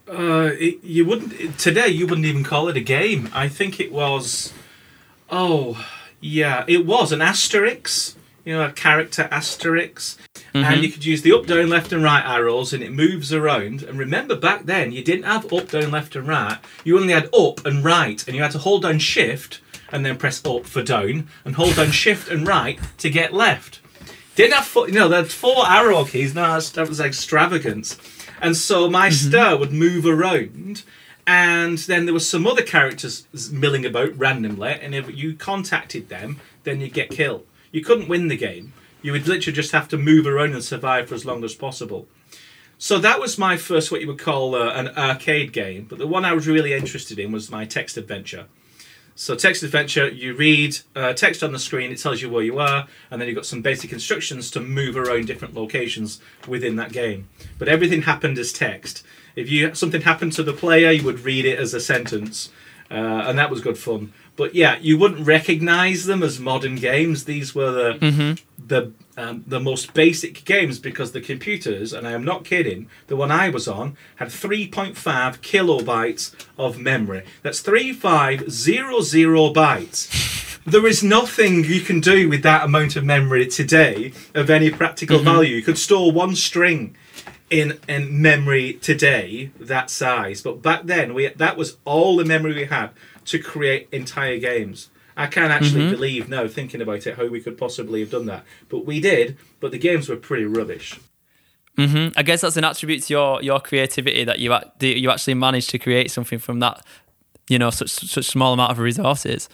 Uh, 0.07 0.51
it, 0.53 0.83
you 0.83 1.05
wouldn't 1.05 1.57
today. 1.59 1.87
You 1.87 2.07
wouldn't 2.07 2.27
even 2.27 2.43
call 2.43 2.67
it 2.67 2.77
a 2.77 2.81
game. 2.81 3.29
I 3.33 3.47
think 3.47 3.79
it 3.79 3.91
was. 3.91 4.53
Oh, 5.29 5.83
yeah, 6.19 6.63
it 6.67 6.85
was 6.85 7.11
an 7.11 7.21
asterisk. 7.21 8.17
You 8.43 8.53
know, 8.53 8.65
a 8.65 8.71
character 8.71 9.27
asterisk, 9.31 10.19
and 10.53 10.83
you 10.83 10.91
could 10.91 11.03
use 11.03 11.23
the 11.23 11.31
up, 11.31 11.47
down, 11.47 11.67
left, 11.67 11.91
and 11.91 12.03
right 12.03 12.23
arrows, 12.23 12.73
and 12.73 12.83
it 12.83 12.91
moves 12.91 13.33
around. 13.33 13.81
And 13.81 13.97
remember, 13.97 14.35
back 14.35 14.65
then 14.65 14.91
you 14.91 15.03
didn't 15.03 15.23
have 15.23 15.51
up, 15.51 15.69
down, 15.71 15.89
left, 15.89 16.15
and 16.15 16.27
right. 16.27 16.59
You 16.83 16.99
only 16.99 17.13
had 17.13 17.33
up 17.33 17.65
and 17.65 17.83
right, 17.83 18.23
and 18.27 18.35
you 18.35 18.43
had 18.43 18.51
to 18.51 18.59
hold 18.59 18.83
down 18.83 18.99
Shift 18.99 19.61
and 19.91 20.05
then 20.05 20.17
press 20.17 20.45
up 20.45 20.65
for 20.67 20.83
down, 20.83 21.27
and 21.43 21.55
hold 21.55 21.75
down 21.75 21.89
Shift 21.91 22.29
and 22.29 22.47
right 22.47 22.79
to 22.99 23.09
get 23.09 23.33
left. 23.33 23.79
Didn't 24.35 24.53
have 24.53 24.65
four, 24.65 24.87
you 24.89 24.93
know, 24.93 25.07
there's 25.07 25.33
four 25.33 25.65
arrow 25.65 26.03
keys. 26.05 26.35
No, 26.35 26.59
that 26.59 26.89
was 26.89 26.99
extravagance. 26.99 27.97
And 28.41 28.55
so 28.55 28.89
my 28.89 29.09
star 29.09 29.57
would 29.57 29.71
move 29.71 30.05
around, 30.05 30.83
and 31.25 31.77
then 31.79 32.05
there 32.05 32.13
was 32.13 32.29
some 32.29 32.45
other 32.45 32.61
characters 32.61 33.25
milling 33.51 33.85
about 33.85 34.17
randomly, 34.17 34.73
and 34.73 34.93
if 34.93 35.15
you 35.15 35.35
contacted 35.35 36.09
them, 36.09 36.39
then 36.63 36.81
you'd 36.81 36.93
get 36.93 37.09
killed. 37.09 37.45
You 37.71 37.81
couldn't 37.81 38.09
win 38.09 38.27
the 38.27 38.37
game. 38.37 38.73
You 39.01 39.11
would 39.11 39.27
literally 39.27 39.55
just 39.55 39.71
have 39.71 39.87
to 39.89 39.97
move 39.97 40.25
around 40.25 40.53
and 40.53 40.63
survive 40.63 41.09
for 41.09 41.15
as 41.15 41.25
long 41.25 41.43
as 41.43 41.55
possible. 41.55 42.07
So 42.77 42.99
that 42.99 43.19
was 43.19 43.37
my 43.37 43.55
first, 43.57 43.91
what 43.91 44.01
you 44.01 44.07
would 44.07 44.19
call 44.19 44.55
uh, 44.55 44.73
an 44.73 44.89
arcade 44.89 45.53
game. 45.53 45.85
But 45.89 45.97
the 45.97 46.07
one 46.07 46.25
I 46.25 46.33
was 46.33 46.47
really 46.47 46.73
interested 46.73 47.17
in 47.19 47.31
was 47.31 47.49
my 47.49 47.65
text 47.65 47.97
adventure. 47.97 48.47
So 49.17 49.33
text 49.33 49.63
adventure, 49.63 50.09
you 50.09 50.35
read 50.35 50.77
uh, 50.93 51.13
text 51.13 51.41
on 51.41 51.53
the 51.53 51.59
screen, 51.59 51.89
it 51.91 51.99
tells 51.99 52.21
you 52.21 52.29
where 52.29 52.43
you 52.43 52.59
are, 52.59 52.87
and 53.09 53.21
then 53.21 53.29
you've 53.29 53.35
got 53.35 53.45
some 53.45 53.61
basic 53.61 53.93
instructions 53.93 54.51
to 54.51 54.59
move 54.59 54.97
around 54.97 55.25
different 55.25 55.53
locations 55.53 56.19
within 56.47 56.75
that 56.75 56.91
game. 56.91 57.29
But 57.57 57.69
everything 57.69 58.01
happened 58.01 58.37
as 58.37 58.51
text. 58.51 59.03
If 59.35 59.49
you 59.49 59.73
something 59.73 60.01
happened 60.01 60.33
to 60.33 60.43
the 60.43 60.51
player, 60.53 60.91
you 60.91 61.03
would 61.05 61.21
read 61.21 61.45
it 61.45 61.57
as 61.57 61.73
a 61.73 61.79
sentence, 61.79 62.49
uh, 62.91 62.93
and 62.93 63.39
that 63.39 63.49
was 63.49 63.61
good 63.61 63.77
fun. 63.77 64.11
But 64.35 64.53
yeah, 64.53 64.77
you 64.79 64.97
wouldn't 64.97 65.25
recognise 65.25 66.05
them 66.05 66.21
as 66.21 66.37
modern 66.39 66.75
games. 66.75 67.23
These 67.23 67.55
were 67.55 67.71
the 67.71 67.97
the 68.57 68.91
um, 69.17 69.43
the 69.47 69.59
most 69.59 69.93
basic 69.93 70.43
games 70.45 70.79
because 70.79 71.11
the 71.11 71.21
computers, 71.21 71.93
and 71.93 72.07
I 72.07 72.11
am 72.11 72.23
not 72.23 72.43
kidding, 72.45 72.87
the 73.07 73.15
one 73.15 73.31
I 73.31 73.49
was 73.49 73.67
on 73.67 73.97
had 74.17 74.29
3.5 74.29 74.93
kilobytes 75.39 76.33
of 76.57 76.77
memory. 76.77 77.23
That's 77.41 77.61
3500 77.61 78.47
bytes. 79.53 80.31
There 80.67 80.87
is 80.87 81.03
nothing 81.03 81.63
you 81.63 81.81
can 81.81 81.99
do 81.99 82.27
with 82.27 82.41
that 82.41 82.63
amount 82.65 82.95
of 82.95 83.03
memory 83.03 83.45
today 83.45 84.13
of 84.33 84.49
any 84.49 84.71
practical 84.71 85.19
value. 85.19 85.57
You 85.57 85.61
could 85.61 85.77
store 85.77 86.11
one 86.11 86.35
string 86.35 86.95
in 87.51 87.77
in 87.87 88.19
memory 88.19 88.73
today 88.73 89.51
that 89.59 89.91
size, 89.91 90.41
but 90.41 90.63
back 90.63 90.81
then 90.85 91.13
we 91.13 91.27
that 91.27 91.55
was 91.55 91.77
all 91.85 92.15
the 92.15 92.25
memory 92.25 92.55
we 92.55 92.65
had 92.65 92.89
to 93.25 93.37
create 93.37 93.87
entire 93.91 94.39
games. 94.39 94.89
I 95.17 95.27
can't 95.27 95.51
actually 95.51 95.89
believe 95.89 96.27
now, 96.27 96.47
thinking 96.47 96.81
about 96.81 97.07
it, 97.07 97.15
how 97.15 97.27
we 97.27 97.39
could 97.39 97.57
possibly 97.57 98.01
have 98.01 98.11
done 98.11 98.25
that. 98.25 98.43
But 98.67 98.85
we 98.85 98.99
did, 98.99 99.37
but 99.59 99.71
the 99.71 99.77
games 99.77 100.09
were 100.09 100.17
pretty 100.17 100.45
rubbish. 100.45 100.99
hmm 101.77 102.07
I 102.17 102.23
guess 102.23 102.41
that's 102.41 102.57
an 102.57 102.63
attribute 102.63 103.03
to 103.03 103.13
your 103.13 103.41
your 103.41 103.59
creativity 103.59 104.23
that 104.25 104.39
you 104.39 104.53
you 104.81 105.09
actually 105.09 105.35
managed 105.35 105.69
to 105.71 105.79
create 105.79 106.11
something 106.11 106.39
from 106.39 106.59
that, 106.59 106.85
you 107.47 107.57
know, 107.57 107.69
such 107.69 107.91
such 107.91 108.25
small 108.25 108.53
amount 108.53 108.71
of 108.71 108.79
resources. 108.79 109.47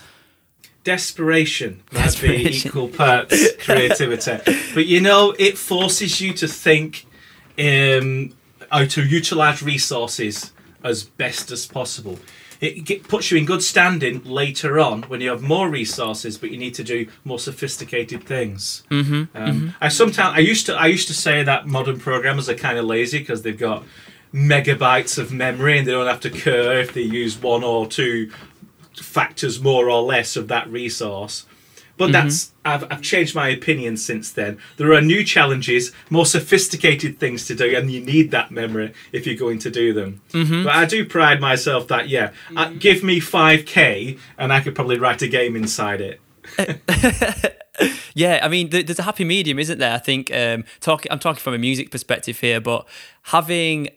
Desperation 0.83 1.83
might 1.91 2.19
be 2.19 2.47
equal 2.47 2.87
parts 2.87 3.55
creativity. 3.57 4.39
but 4.73 4.87
you 4.87 4.99
know, 4.99 5.35
it 5.37 5.59
forces 5.59 6.19
you 6.19 6.33
to 6.33 6.47
think 6.47 7.05
um, 7.59 8.33
how 8.71 8.85
to 8.85 9.03
utilize 9.03 9.61
resources 9.61 10.51
as 10.83 11.03
best 11.03 11.51
as 11.51 11.67
possible. 11.67 12.17
It 12.61 12.85
get, 12.85 13.07
puts 13.07 13.31
you 13.31 13.39
in 13.39 13.45
good 13.45 13.63
standing 13.63 14.23
later 14.23 14.79
on 14.79 15.01
when 15.03 15.19
you 15.19 15.31
have 15.31 15.41
more 15.41 15.67
resources, 15.67 16.37
but 16.37 16.51
you 16.51 16.57
need 16.57 16.75
to 16.75 16.83
do 16.83 17.07
more 17.25 17.39
sophisticated 17.39 18.23
things. 18.23 18.83
Mm-hmm, 18.91 19.35
um, 19.35 19.73
I 19.81 19.87
sometimes 19.89 20.37
I 20.37 20.41
used 20.41 20.67
to 20.67 20.75
I 20.75 20.85
used 20.85 21.07
to 21.07 21.15
say 21.15 21.41
that 21.41 21.65
modern 21.65 21.99
programmers 21.99 22.47
are 22.49 22.55
kind 22.55 22.77
of 22.77 22.85
lazy 22.85 23.17
because 23.17 23.41
they've 23.41 23.57
got 23.57 23.83
megabytes 24.31 25.17
of 25.17 25.33
memory 25.33 25.79
and 25.79 25.87
they 25.87 25.91
don't 25.91 26.07
have 26.07 26.21
to 26.21 26.29
care 26.29 26.79
if 26.79 26.93
they 26.93 27.01
use 27.01 27.41
one 27.41 27.63
or 27.63 27.87
two 27.87 28.31
factors 28.95 29.59
more 29.59 29.89
or 29.89 30.03
less 30.03 30.35
of 30.35 30.47
that 30.49 30.69
resource. 30.69 31.47
But 32.01 32.11
that's 32.13 32.51
I've, 32.65 32.83
I've 32.91 33.01
changed 33.01 33.35
my 33.35 33.49
opinion 33.49 33.97
since 33.97 34.31
then. 34.31 34.57
There 34.77 34.91
are 34.93 35.01
new 35.01 35.23
challenges, 35.23 35.91
more 36.09 36.25
sophisticated 36.25 37.19
things 37.19 37.45
to 37.47 37.55
do, 37.55 37.75
and 37.75 37.91
you 37.91 38.01
need 38.01 38.31
that 38.31 38.51
memory 38.51 38.93
if 39.11 39.25
you're 39.27 39.35
going 39.35 39.59
to 39.59 39.69
do 39.69 39.93
them. 39.93 40.21
But 40.63 40.75
I 40.75 40.85
do 40.85 41.05
pride 41.05 41.39
myself 41.39 41.87
that 41.89 42.09
yeah, 42.09 42.31
uh, 42.57 42.71
give 42.79 43.03
me 43.03 43.19
five 43.19 43.65
k, 43.65 44.17
and 44.37 44.51
I 44.51 44.61
could 44.61 44.75
probably 44.75 44.97
write 44.97 45.21
a 45.21 45.27
game 45.27 45.55
inside 45.55 46.01
it. 46.01 46.19
Yeah, 48.13 48.39
I 48.43 48.47
mean, 48.49 48.69
th- 48.69 48.85
there's 48.85 48.99
a 48.99 49.03
happy 49.03 49.23
medium, 49.23 49.57
isn't 49.57 49.79
there? 49.79 49.93
I 49.93 49.97
think 49.97 50.31
um, 50.35 50.65
talk, 50.81 51.05
I'm 51.09 51.19
talking 51.19 51.39
from 51.39 51.53
a 51.53 51.57
music 51.57 51.89
perspective 51.91 52.39
here, 52.39 52.59
but 52.59 52.87
having 53.23 53.89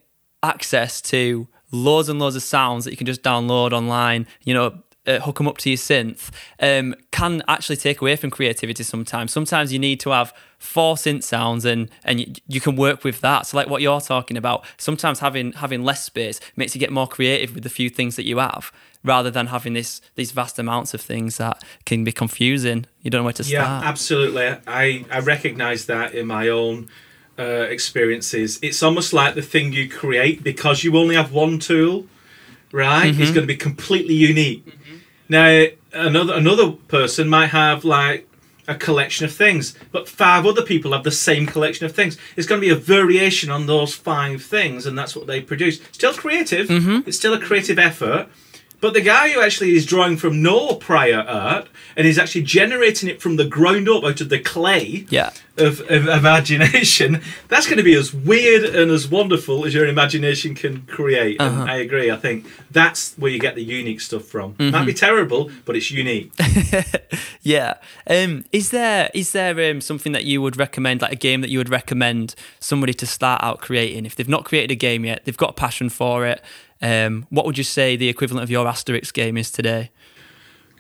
access 0.42 1.00
to 1.02 1.48
loads 1.72 2.08
and 2.08 2.18
loads 2.18 2.36
of 2.36 2.42
sounds 2.42 2.84
that 2.84 2.92
you 2.92 2.96
can 2.96 3.06
just 3.06 3.22
download 3.22 3.72
online, 3.72 4.26
you 4.44 4.54
know, 4.54 4.78
uh, 5.06 5.20
hook 5.20 5.38
them 5.38 5.48
up 5.48 5.58
to 5.58 5.70
your 5.70 5.76
synth, 5.76 6.30
um, 6.60 6.94
can 7.10 7.42
actually 7.48 7.76
take 7.76 8.00
away 8.00 8.16
from 8.16 8.30
creativity 8.30 8.82
sometimes. 8.82 9.32
Sometimes 9.32 9.72
you 9.72 9.78
need 9.78 10.00
to 10.00 10.10
have 10.10 10.32
four 10.58 10.94
synth 10.96 11.22
sounds 11.22 11.64
and 11.64 11.90
and 12.04 12.20
you, 12.20 12.32
you 12.48 12.60
can 12.60 12.76
work 12.76 13.04
with 13.04 13.20
that. 13.20 13.46
So 13.46 13.56
like 13.56 13.68
what 13.68 13.82
you're 13.82 14.00
talking 14.00 14.36
about, 14.36 14.64
sometimes 14.76 15.20
having 15.20 15.52
having 15.52 15.84
less 15.84 16.04
space 16.04 16.40
makes 16.56 16.74
you 16.74 16.78
get 16.78 16.90
more 16.90 17.06
creative 17.06 17.54
with 17.54 17.64
the 17.64 17.70
few 17.70 17.90
things 17.90 18.16
that 18.16 18.26
you 18.26 18.38
have, 18.38 18.72
rather 19.02 19.30
than 19.30 19.48
having 19.48 19.74
this 19.74 20.00
these 20.14 20.32
vast 20.32 20.58
amounts 20.58 20.94
of 20.94 21.00
things 21.00 21.36
that 21.36 21.62
can 21.84 22.04
be 22.04 22.12
confusing. 22.12 22.86
You 23.02 23.10
don't 23.10 23.20
know 23.20 23.24
where 23.24 23.32
to 23.34 23.42
Yeah, 23.42 23.62
start. 23.62 23.82
Yeah, 23.82 23.88
absolutely. 23.88 24.56
I 24.66 25.04
I 25.10 25.20
recognise 25.20 25.86
that 25.86 26.14
in 26.14 26.26
my 26.26 26.48
own 26.48 26.88
uh, 27.38 27.66
experiences. 27.68 28.58
It's 28.62 28.82
almost 28.82 29.12
like 29.12 29.34
the 29.34 29.42
thing 29.42 29.72
you 29.72 29.88
create 29.88 30.42
because 30.42 30.84
you 30.84 30.96
only 30.96 31.16
have 31.16 31.32
one 31.32 31.58
tool, 31.58 32.06
right? 32.72 33.14
Is 33.20 33.30
going 33.30 33.46
to 33.46 33.46
be 33.46 33.56
completely 33.56 34.14
unique. 34.14 34.64
Now, 35.28 35.66
another 35.92 36.34
another 36.34 36.72
person 36.72 37.28
might 37.28 37.48
have 37.48 37.84
like 37.84 38.28
a 38.66 38.74
collection 38.74 39.26
of 39.26 39.32
things, 39.32 39.74
but 39.92 40.08
five 40.08 40.46
other 40.46 40.62
people 40.62 40.92
have 40.92 41.04
the 41.04 41.10
same 41.10 41.46
collection 41.46 41.86
of 41.86 41.94
things. 41.94 42.16
It's 42.36 42.46
going 42.46 42.60
to 42.60 42.66
be 42.66 42.72
a 42.72 42.76
variation 42.76 43.50
on 43.50 43.66
those 43.66 43.94
five 43.94 44.42
things, 44.42 44.86
and 44.86 44.96
that's 44.96 45.14
what 45.14 45.26
they 45.26 45.40
produce. 45.40 45.80
Still 45.92 46.14
creative. 46.14 46.68
Mm-hmm. 46.68 47.08
It's 47.08 47.16
still 47.16 47.34
a 47.34 47.40
creative 47.40 47.78
effort. 47.78 48.28
But 48.84 48.92
the 48.92 49.00
guy 49.00 49.30
who 49.30 49.40
actually 49.40 49.74
is 49.76 49.86
drawing 49.86 50.18
from 50.18 50.42
no 50.42 50.74
prior 50.74 51.20
art 51.26 51.68
and 51.96 52.06
is 52.06 52.18
actually 52.18 52.42
generating 52.42 53.08
it 53.08 53.22
from 53.22 53.36
the 53.36 53.46
ground 53.46 53.88
up 53.88 54.04
out 54.04 54.20
of 54.20 54.28
the 54.28 54.38
clay 54.38 55.06
Yeah. 55.08 55.30
of, 55.56 55.80
of 55.90 56.06
imagination, 56.06 57.22
that's 57.48 57.64
going 57.66 57.78
to 57.78 57.82
be 57.82 57.94
as 57.94 58.12
weird 58.12 58.62
and 58.62 58.90
as 58.90 59.08
wonderful 59.08 59.64
as 59.64 59.72
your 59.72 59.86
imagination 59.86 60.54
can 60.54 60.82
create. 60.82 61.40
Uh-huh. 61.40 61.64
I 61.66 61.76
agree. 61.76 62.10
I 62.10 62.16
think 62.16 62.44
that's 62.70 63.14
where 63.16 63.30
you 63.30 63.38
get 63.38 63.54
the 63.54 63.64
unique 63.64 64.02
stuff 64.02 64.24
from. 64.24 64.52
Mm-hmm. 64.56 64.72
Might 64.72 64.84
be 64.84 64.92
terrible, 64.92 65.50
but 65.64 65.76
it's 65.76 65.90
unique. 65.90 66.30
Yeah. 67.44 67.74
Um, 68.06 68.46
is 68.52 68.70
there 68.70 69.10
is 69.12 69.32
there 69.32 69.70
um, 69.70 69.82
something 69.82 70.12
that 70.12 70.24
you 70.24 70.40
would 70.40 70.56
recommend, 70.56 71.02
like 71.02 71.12
a 71.12 71.16
game 71.16 71.42
that 71.42 71.50
you 71.50 71.58
would 71.58 71.68
recommend 71.68 72.34
somebody 72.58 72.94
to 72.94 73.06
start 73.06 73.42
out 73.44 73.60
creating 73.60 74.06
if 74.06 74.16
they've 74.16 74.28
not 74.28 74.46
created 74.46 74.70
a 74.70 74.74
game 74.74 75.04
yet, 75.04 75.26
they've 75.26 75.36
got 75.36 75.50
a 75.50 75.52
passion 75.52 75.90
for 75.90 76.26
it? 76.26 76.42
Um, 76.82 77.26
what 77.30 77.46
would 77.46 77.56
you 77.58 77.64
say 77.64 77.96
the 77.96 78.08
equivalent 78.08 78.42
of 78.44 78.50
your 78.50 78.66
asterisk 78.66 79.14
game 79.14 79.36
is 79.36 79.50
today? 79.50 79.90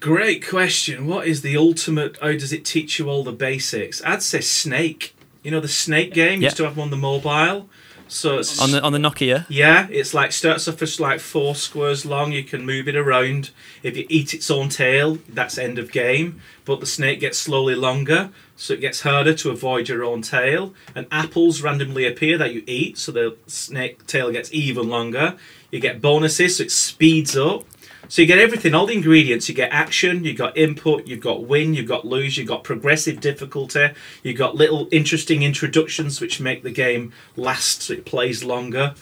Great 0.00 0.46
question. 0.46 1.06
What 1.06 1.26
is 1.26 1.40
the 1.42 1.56
ultimate? 1.56 2.18
How 2.20 2.32
does 2.32 2.52
it 2.52 2.64
teach 2.64 2.98
you 2.98 3.08
all 3.08 3.24
the 3.24 3.32
basics? 3.32 4.02
I'd 4.04 4.22
say 4.22 4.40
Snake. 4.40 5.14
You 5.42 5.50
know 5.50 5.60
the 5.60 5.68
Snake 5.68 6.12
game 6.12 6.40
Yeah. 6.42 6.46
used 6.46 6.56
to 6.58 6.64
have 6.64 6.76
one 6.76 6.86
on 6.86 6.90
the 6.90 6.96
mobile. 6.96 7.68
So 8.08 8.38
it's 8.38 8.60
On 8.60 8.70
the 8.70 8.82
on 8.82 8.92
the 8.92 8.98
Nokia? 8.98 9.46
Yeah, 9.48 9.88
it's 9.90 10.14
like 10.14 10.32
starts 10.32 10.68
off 10.68 10.82
as 10.82 11.00
like 11.00 11.20
four 11.20 11.54
squares 11.54 12.04
long. 12.04 12.32
You 12.32 12.44
can 12.44 12.64
move 12.64 12.86
it 12.88 12.96
around. 12.96 13.50
If 13.82 13.96
you 13.96 14.06
eat 14.08 14.34
its 14.34 14.50
own 14.50 14.68
tail, 14.68 15.18
that's 15.28 15.58
end 15.58 15.78
of 15.78 15.90
game. 15.90 16.40
But 16.64 16.80
the 16.80 16.86
snake 16.86 17.20
gets 17.20 17.38
slowly 17.38 17.74
longer, 17.74 18.30
so 18.56 18.74
it 18.74 18.80
gets 18.80 19.02
harder 19.02 19.34
to 19.34 19.50
avoid 19.50 19.88
your 19.88 20.04
own 20.04 20.22
tail. 20.22 20.74
And 20.94 21.06
apples 21.10 21.62
randomly 21.62 22.06
appear 22.06 22.38
that 22.38 22.54
you 22.54 22.62
eat, 22.66 22.98
so 22.98 23.12
the 23.12 23.36
snake 23.46 24.06
tail 24.06 24.30
gets 24.30 24.52
even 24.52 24.88
longer. 24.88 25.36
You 25.70 25.80
get 25.80 26.00
bonuses, 26.00 26.56
so 26.56 26.64
it 26.64 26.70
speeds 26.70 27.36
up. 27.36 27.64
So 28.08 28.22
you 28.22 28.26
get 28.26 28.38
everything, 28.38 28.74
all 28.74 28.86
the 28.86 28.94
ingredients. 28.94 29.48
You 29.48 29.54
get 29.54 29.72
action, 29.72 30.24
you've 30.24 30.38
got 30.38 30.56
input, 30.56 31.06
you've 31.06 31.20
got 31.20 31.44
win, 31.44 31.74
you've 31.74 31.88
got 31.88 32.04
lose, 32.04 32.36
you've 32.36 32.48
got 32.48 32.64
progressive 32.64 33.20
difficulty, 33.20 33.90
you've 34.22 34.38
got 34.38 34.54
little 34.54 34.88
interesting 34.92 35.42
introductions 35.42 36.20
which 36.20 36.40
make 36.40 36.62
the 36.62 36.70
game 36.70 37.12
last, 37.36 37.82
so 37.82 37.94
it 37.94 38.04
plays 38.04 38.44
longer. 38.44 38.94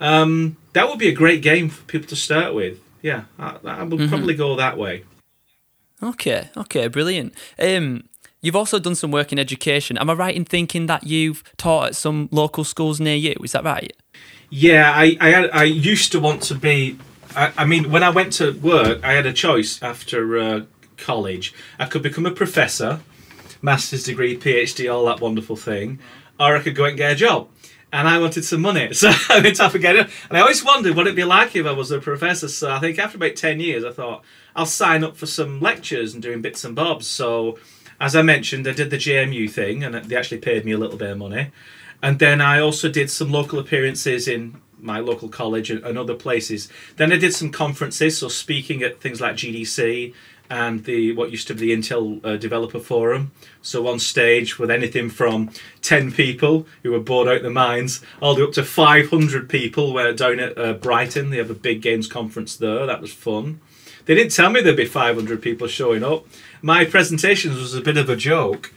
Um, 0.00 0.56
that 0.72 0.88
would 0.88 0.98
be 0.98 1.08
a 1.08 1.14
great 1.14 1.42
game 1.42 1.68
for 1.68 1.84
people 1.84 2.08
to 2.08 2.16
start 2.16 2.54
with. 2.54 2.78
Yeah, 3.02 3.24
I, 3.38 3.58
I 3.64 3.82
would 3.82 4.08
probably 4.08 4.34
go 4.34 4.56
that 4.56 4.78
way. 4.78 5.04
Okay, 6.02 6.50
okay, 6.56 6.88
brilliant. 6.88 7.34
Um, 7.58 8.08
you've 8.40 8.56
also 8.56 8.78
done 8.78 8.94
some 8.94 9.10
work 9.10 9.32
in 9.32 9.38
education. 9.38 9.98
Am 9.98 10.10
I 10.10 10.14
right 10.14 10.34
in 10.34 10.44
thinking 10.44 10.86
that 10.86 11.04
you've 11.04 11.42
taught 11.56 11.88
at 11.88 11.96
some 11.96 12.28
local 12.30 12.64
schools 12.64 13.00
near 13.00 13.16
you? 13.16 13.34
Is 13.42 13.52
that 13.52 13.64
right? 13.64 13.92
Yeah, 14.50 14.92
I 14.94 15.16
I, 15.20 15.48
I 15.48 15.64
used 15.64 16.12
to 16.12 16.20
want 16.20 16.42
to 16.44 16.54
be. 16.54 16.98
I, 17.36 17.64
mean, 17.64 17.90
when 17.90 18.02
I 18.02 18.10
went 18.10 18.32
to 18.34 18.52
work, 18.52 19.02
I 19.04 19.12
had 19.12 19.26
a 19.26 19.32
choice 19.32 19.82
after 19.82 20.38
uh, 20.38 20.60
college. 20.96 21.54
I 21.78 21.86
could 21.86 22.02
become 22.02 22.26
a 22.26 22.30
professor, 22.30 23.00
master's 23.62 24.04
degree, 24.04 24.36
PhD, 24.36 24.92
all 24.92 25.04
that 25.06 25.20
wonderful 25.20 25.56
thing, 25.56 25.98
or 26.38 26.56
I 26.56 26.60
could 26.60 26.76
go 26.76 26.84
and 26.84 26.96
get 26.96 27.12
a 27.12 27.16
job. 27.16 27.48
And 27.92 28.08
I 28.08 28.18
wanted 28.18 28.44
some 28.44 28.60
money, 28.60 28.92
so 28.92 29.12
I 29.30 29.40
went 29.40 29.60
off 29.60 29.74
and 29.74 29.82
get 29.82 29.96
it. 29.96 30.10
And 30.28 30.38
I 30.38 30.40
always 30.40 30.64
wondered 30.64 30.96
what 30.96 31.06
it'd 31.06 31.16
be 31.16 31.24
like 31.24 31.54
if 31.54 31.66
I 31.66 31.72
was 31.72 31.90
a 31.90 32.00
professor. 32.00 32.48
So 32.48 32.70
I 32.70 32.80
think 32.80 32.98
after 32.98 33.16
about 33.16 33.36
ten 33.36 33.60
years, 33.60 33.84
I 33.84 33.92
thought 33.92 34.24
I'll 34.56 34.66
sign 34.66 35.04
up 35.04 35.16
for 35.16 35.26
some 35.26 35.60
lectures 35.60 36.14
and 36.14 36.22
doing 36.22 36.42
bits 36.42 36.64
and 36.64 36.74
bobs. 36.74 37.06
So, 37.06 37.58
as 38.00 38.16
I 38.16 38.22
mentioned, 38.22 38.66
I 38.66 38.72
did 38.72 38.90
the 38.90 38.96
JMU 38.96 39.50
thing, 39.50 39.84
and 39.84 39.94
they 39.94 40.16
actually 40.16 40.38
paid 40.38 40.64
me 40.64 40.72
a 40.72 40.78
little 40.78 40.96
bit 40.96 41.10
of 41.10 41.18
money. 41.18 41.50
And 42.02 42.18
then 42.18 42.40
I 42.40 42.60
also 42.60 42.90
did 42.90 43.10
some 43.10 43.32
local 43.32 43.58
appearances 43.58 44.28
in 44.28 44.60
my 44.84 45.00
local 45.00 45.28
college 45.28 45.70
and, 45.70 45.82
and 45.84 45.98
other 45.98 46.14
places. 46.14 46.68
Then 46.96 47.12
I 47.12 47.16
did 47.16 47.34
some 47.34 47.50
conferences, 47.50 48.18
so 48.18 48.28
speaking 48.28 48.82
at 48.82 49.00
things 49.00 49.20
like 49.20 49.36
GDC 49.36 50.14
and 50.50 50.84
the 50.84 51.12
what 51.12 51.30
used 51.30 51.48
to 51.48 51.54
be 51.54 51.60
the 51.60 51.72
Intel 51.72 52.24
uh, 52.24 52.36
Developer 52.36 52.78
Forum. 52.78 53.32
So 53.62 53.88
on 53.88 53.98
stage 53.98 54.58
with 54.58 54.70
anything 54.70 55.08
from 55.10 55.50
ten 55.80 56.12
people 56.12 56.66
who 56.82 56.92
were 56.92 57.00
bored 57.00 57.28
out 57.28 57.42
their 57.42 57.50
minds, 57.50 58.02
all 58.20 58.34
the 58.34 58.42
way 58.42 58.48
up 58.48 58.54
to 58.54 58.64
five 58.64 59.10
hundred 59.10 59.48
people. 59.48 59.92
Where 59.92 60.12
down 60.12 60.40
at 60.40 60.58
uh, 60.58 60.74
Brighton, 60.74 61.30
they 61.30 61.38
have 61.38 61.50
a 61.50 61.54
big 61.54 61.82
games 61.82 62.06
conference 62.06 62.56
there. 62.56 62.86
That 62.86 63.00
was 63.00 63.12
fun. 63.12 63.60
They 64.06 64.14
didn't 64.14 64.32
tell 64.32 64.50
me 64.50 64.60
there'd 64.60 64.76
be 64.76 64.84
500 64.84 65.40
people 65.40 65.66
showing 65.66 66.04
up. 66.04 66.26
My 66.60 66.84
presentations 66.84 67.56
was 67.56 67.74
a 67.74 67.80
bit 67.80 67.96
of 67.96 68.10
a 68.10 68.16
joke, 68.16 68.72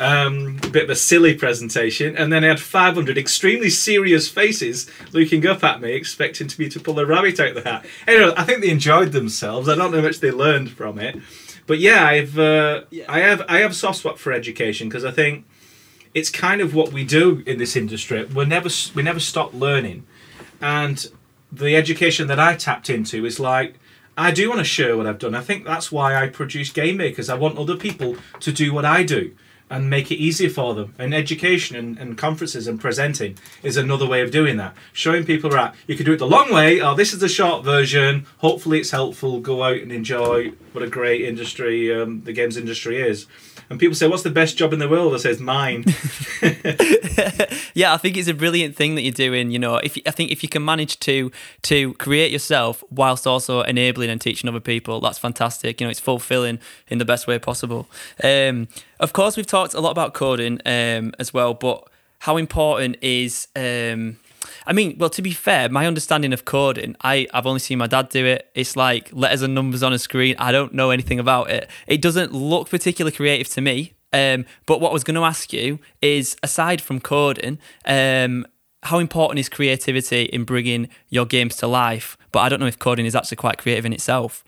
um, 0.00 0.58
a 0.64 0.68
bit 0.70 0.84
of 0.84 0.90
a 0.90 0.96
silly 0.96 1.34
presentation, 1.34 2.16
and 2.16 2.32
then 2.32 2.42
I 2.42 2.48
had 2.48 2.60
500 2.60 3.18
extremely 3.18 3.68
serious 3.68 4.28
faces 4.28 4.90
looking 5.12 5.46
up 5.46 5.62
at 5.62 5.82
me, 5.82 5.92
expecting 5.92 6.48
to 6.48 6.60
me 6.60 6.70
to 6.70 6.80
pull 6.80 6.98
a 6.98 7.06
rabbit 7.06 7.38
out 7.38 7.56
of 7.56 7.62
the 7.62 7.70
hat. 7.70 7.84
Anyway, 8.08 8.32
I 8.34 8.44
think 8.44 8.62
they 8.62 8.70
enjoyed 8.70 9.12
themselves. 9.12 9.68
I 9.68 9.76
don't 9.76 9.92
know 9.92 9.98
how 9.98 10.06
much 10.06 10.20
they 10.20 10.30
learned 10.30 10.70
from 10.70 10.98
it, 10.98 11.18
but 11.66 11.78
yeah, 11.78 12.06
I've 12.06 12.38
uh, 12.38 12.82
I 13.08 13.20
have 13.20 13.42
I 13.46 13.58
have 13.58 13.76
soft 13.76 13.98
spot 13.98 14.18
for 14.18 14.32
education 14.32 14.88
because 14.88 15.04
I 15.04 15.10
think 15.10 15.44
it's 16.14 16.30
kind 16.30 16.62
of 16.62 16.74
what 16.74 16.92
we 16.92 17.04
do 17.04 17.42
in 17.46 17.58
this 17.58 17.76
industry. 17.76 18.24
We 18.24 18.46
never 18.46 18.70
we 18.94 19.02
never 19.02 19.20
stop 19.20 19.52
learning, 19.52 20.06
and 20.62 21.06
the 21.52 21.76
education 21.76 22.26
that 22.28 22.40
I 22.40 22.56
tapped 22.56 22.88
into 22.88 23.26
is 23.26 23.38
like 23.38 23.74
I 24.16 24.30
do 24.30 24.48
want 24.48 24.60
to 24.60 24.64
share 24.64 24.96
what 24.96 25.06
I've 25.06 25.18
done. 25.18 25.34
I 25.34 25.42
think 25.42 25.66
that's 25.66 25.92
why 25.92 26.14
I 26.14 26.28
produce 26.28 26.72
Game 26.72 26.96
Makers. 26.96 27.28
I 27.28 27.34
want 27.34 27.58
other 27.58 27.76
people 27.76 28.16
to 28.40 28.50
do 28.50 28.72
what 28.72 28.86
I 28.86 29.02
do 29.02 29.34
and 29.70 29.88
make 29.88 30.10
it 30.10 30.16
easier 30.16 30.50
for 30.50 30.74
them. 30.74 30.94
And 30.98 31.14
education 31.14 31.76
and, 31.76 31.96
and 31.98 32.18
conferences 32.18 32.66
and 32.66 32.80
presenting 32.80 33.38
is 33.62 33.76
another 33.76 34.06
way 34.06 34.20
of 34.20 34.30
doing 34.30 34.56
that. 34.56 34.74
Showing 34.92 35.24
people, 35.24 35.48
right, 35.48 35.72
you 35.86 35.96
can 35.96 36.04
do 36.04 36.12
it 36.12 36.18
the 36.18 36.26
long 36.26 36.52
way, 36.52 36.82
or 36.82 36.96
this 36.96 37.12
is 37.12 37.20
the 37.20 37.28
short 37.28 37.64
version. 37.64 38.26
Hopefully, 38.38 38.80
it's 38.80 38.90
helpful. 38.90 39.40
Go 39.40 39.62
out 39.62 39.76
and 39.76 39.92
enjoy 39.92 40.52
what 40.72 40.82
a 40.82 40.88
great 40.88 41.22
industry 41.22 41.94
um, 41.94 42.22
the 42.24 42.32
games 42.32 42.56
industry 42.56 43.00
is. 43.00 43.26
And 43.70 43.78
people 43.78 43.94
say, 43.94 44.08
What's 44.08 44.24
the 44.24 44.30
best 44.30 44.56
job 44.56 44.72
in 44.72 44.80
the 44.80 44.88
world? 44.88 45.14
I 45.14 45.18
say, 45.18 45.30
It's 45.30 45.40
mine. 45.40 45.84
Yeah, 47.74 47.94
I 47.94 47.96
think 47.96 48.16
it's 48.16 48.28
a 48.28 48.34
brilliant 48.34 48.76
thing 48.76 48.94
that 48.96 49.02
you're 49.02 49.12
doing. 49.12 49.50
You 49.50 49.58
know, 49.58 49.76
if 49.76 49.96
I 50.06 50.10
think 50.10 50.30
if 50.30 50.42
you 50.42 50.48
can 50.48 50.64
manage 50.64 50.98
to 51.00 51.30
to 51.62 51.94
create 51.94 52.32
yourself 52.32 52.82
whilst 52.90 53.26
also 53.26 53.62
enabling 53.62 54.10
and 54.10 54.20
teaching 54.20 54.48
other 54.48 54.60
people, 54.60 55.00
that's 55.00 55.18
fantastic. 55.18 55.80
You 55.80 55.86
know, 55.86 55.90
it's 55.90 56.00
fulfilling 56.00 56.58
in 56.88 56.98
the 56.98 57.04
best 57.04 57.26
way 57.26 57.38
possible. 57.38 57.88
Um, 58.22 58.68
of 59.00 59.12
course, 59.12 59.36
we've 59.36 59.46
talked 59.46 59.74
a 59.74 59.80
lot 59.80 59.90
about 59.90 60.14
coding 60.14 60.60
um, 60.64 61.12
as 61.18 61.34
well, 61.34 61.54
but 61.54 61.88
how 62.20 62.36
important 62.36 62.96
is 63.02 63.48
um, 63.56 64.18
I 64.66 64.72
mean, 64.72 64.96
well, 64.98 65.10
to 65.10 65.22
be 65.22 65.32
fair, 65.32 65.68
my 65.68 65.86
understanding 65.86 66.32
of 66.32 66.44
coding, 66.44 66.96
I, 67.02 67.26
I've 67.32 67.46
only 67.46 67.60
seen 67.60 67.78
my 67.78 67.86
dad 67.86 68.08
do 68.08 68.24
it. 68.24 68.50
It's 68.54 68.76
like 68.76 69.10
letters 69.12 69.42
and 69.42 69.54
numbers 69.54 69.82
on 69.82 69.92
a 69.92 69.98
screen. 69.98 70.36
I 70.38 70.52
don't 70.52 70.74
know 70.74 70.90
anything 70.90 71.18
about 71.18 71.50
it. 71.50 71.68
It 71.86 72.02
doesn't 72.02 72.32
look 72.32 72.68
particularly 72.68 73.14
creative 73.14 73.48
to 73.54 73.60
me. 73.60 73.94
Um, 74.12 74.44
but 74.66 74.80
what 74.80 74.90
I 74.90 74.92
was 74.92 75.04
going 75.04 75.14
to 75.14 75.24
ask 75.24 75.52
you 75.52 75.78
is, 76.02 76.36
aside 76.42 76.80
from 76.80 77.00
coding, 77.00 77.58
um, 77.84 78.46
how 78.82 78.98
important 78.98 79.38
is 79.38 79.48
creativity 79.48 80.22
in 80.24 80.44
bringing 80.44 80.88
your 81.08 81.26
games 81.26 81.56
to 81.56 81.66
life? 81.66 82.16
But 82.32 82.40
I 82.40 82.48
don't 82.48 82.60
know 82.60 82.66
if 82.66 82.78
coding 82.78 83.06
is 83.06 83.14
actually 83.14 83.36
quite 83.36 83.58
creative 83.58 83.86
in 83.86 83.92
itself. 83.92 84.44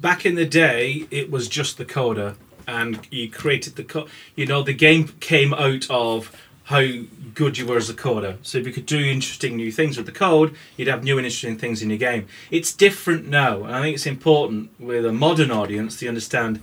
back 0.00 0.24
in 0.24 0.34
the 0.34 0.46
day, 0.46 1.06
it 1.10 1.30
was 1.30 1.48
just 1.48 1.78
the 1.78 1.84
coder, 1.84 2.36
and 2.70 3.06
you 3.10 3.28
created 3.28 3.76
the 3.76 3.84
co- 3.84 4.06
You 4.36 4.46
know, 4.46 4.62
the 4.62 4.72
game 4.72 5.08
came 5.20 5.52
out 5.52 5.86
of 5.90 6.34
how 6.64 6.86
good 7.34 7.58
you 7.58 7.66
were 7.66 7.76
as 7.76 7.90
a 7.90 7.94
coder. 7.94 8.36
So 8.42 8.58
if 8.58 8.66
you 8.66 8.72
could 8.72 8.86
do 8.86 8.98
interesting 8.98 9.56
new 9.56 9.72
things 9.72 9.96
with 9.96 10.06
the 10.06 10.12
code, 10.12 10.54
you'd 10.76 10.86
have 10.86 11.02
new 11.02 11.18
and 11.18 11.26
interesting 11.26 11.58
things 11.58 11.82
in 11.82 11.90
your 11.90 11.98
game. 11.98 12.28
It's 12.50 12.72
different 12.72 13.26
now, 13.26 13.64
and 13.64 13.74
I 13.74 13.82
think 13.82 13.96
it's 13.96 14.06
important 14.06 14.70
with 14.78 15.04
a 15.04 15.12
modern 15.12 15.50
audience 15.50 15.98
to 15.98 16.08
understand 16.08 16.60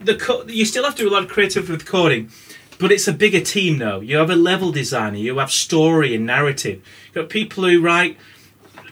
the 0.00 0.14
co- 0.14 0.44
you 0.46 0.64
still 0.64 0.84
have 0.84 0.94
to 0.96 1.02
do 1.02 1.08
a 1.08 1.14
lot 1.14 1.24
of 1.24 1.28
creativity 1.28 1.72
with 1.72 1.84
coding. 1.84 2.30
But 2.78 2.92
it's 2.92 3.08
a 3.08 3.12
bigger 3.12 3.40
team 3.40 3.76
now. 3.76 3.98
You 3.98 4.18
have 4.18 4.30
a 4.30 4.36
level 4.36 4.70
designer, 4.70 5.18
you 5.18 5.38
have 5.38 5.50
story 5.50 6.14
and 6.14 6.24
narrative. 6.24 6.80
You've 7.06 7.14
got 7.14 7.28
people 7.28 7.64
who 7.64 7.80
write 7.80 8.16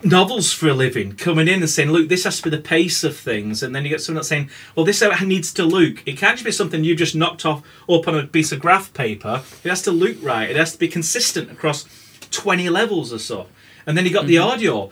novels 0.02 0.52
for 0.52 0.68
a 0.68 0.74
living 0.74 1.14
coming 1.14 1.48
in 1.48 1.60
and 1.60 1.70
saying, 1.70 1.90
look, 1.90 2.08
this 2.08 2.24
has 2.24 2.38
to 2.38 2.50
be 2.50 2.56
the 2.56 2.62
pace 2.62 3.04
of 3.04 3.16
things. 3.16 3.62
And 3.62 3.74
then 3.74 3.84
you 3.84 3.90
get 3.90 4.00
someone 4.00 4.16
that's 4.16 4.28
saying, 4.28 4.50
well, 4.74 4.86
this 4.86 5.02
is 5.02 5.08
how 5.08 5.24
it 5.24 5.26
needs 5.26 5.52
to 5.54 5.64
look. 5.64 6.02
It 6.06 6.18
can't 6.18 6.36
just 6.36 6.44
be 6.44 6.52
something 6.52 6.84
you 6.84 6.94
just 6.94 7.14
knocked 7.14 7.46
off 7.46 7.62
up 7.88 8.08
on 8.08 8.18
a 8.18 8.26
piece 8.26 8.52
of 8.52 8.60
graph 8.60 8.92
paper. 8.92 9.42
It 9.64 9.68
has 9.68 9.82
to 9.82 9.92
look 9.92 10.16
right. 10.22 10.50
It 10.50 10.56
has 10.56 10.72
to 10.72 10.78
be 10.78 10.88
consistent 10.88 11.50
across 11.50 11.86
20 12.30 12.68
levels 12.68 13.12
or 13.12 13.18
so. 13.18 13.46
And 13.86 13.96
then 13.96 14.04
you 14.04 14.12
got 14.12 14.26
the 14.26 14.36
mm-hmm. 14.36 14.48
audio. 14.48 14.90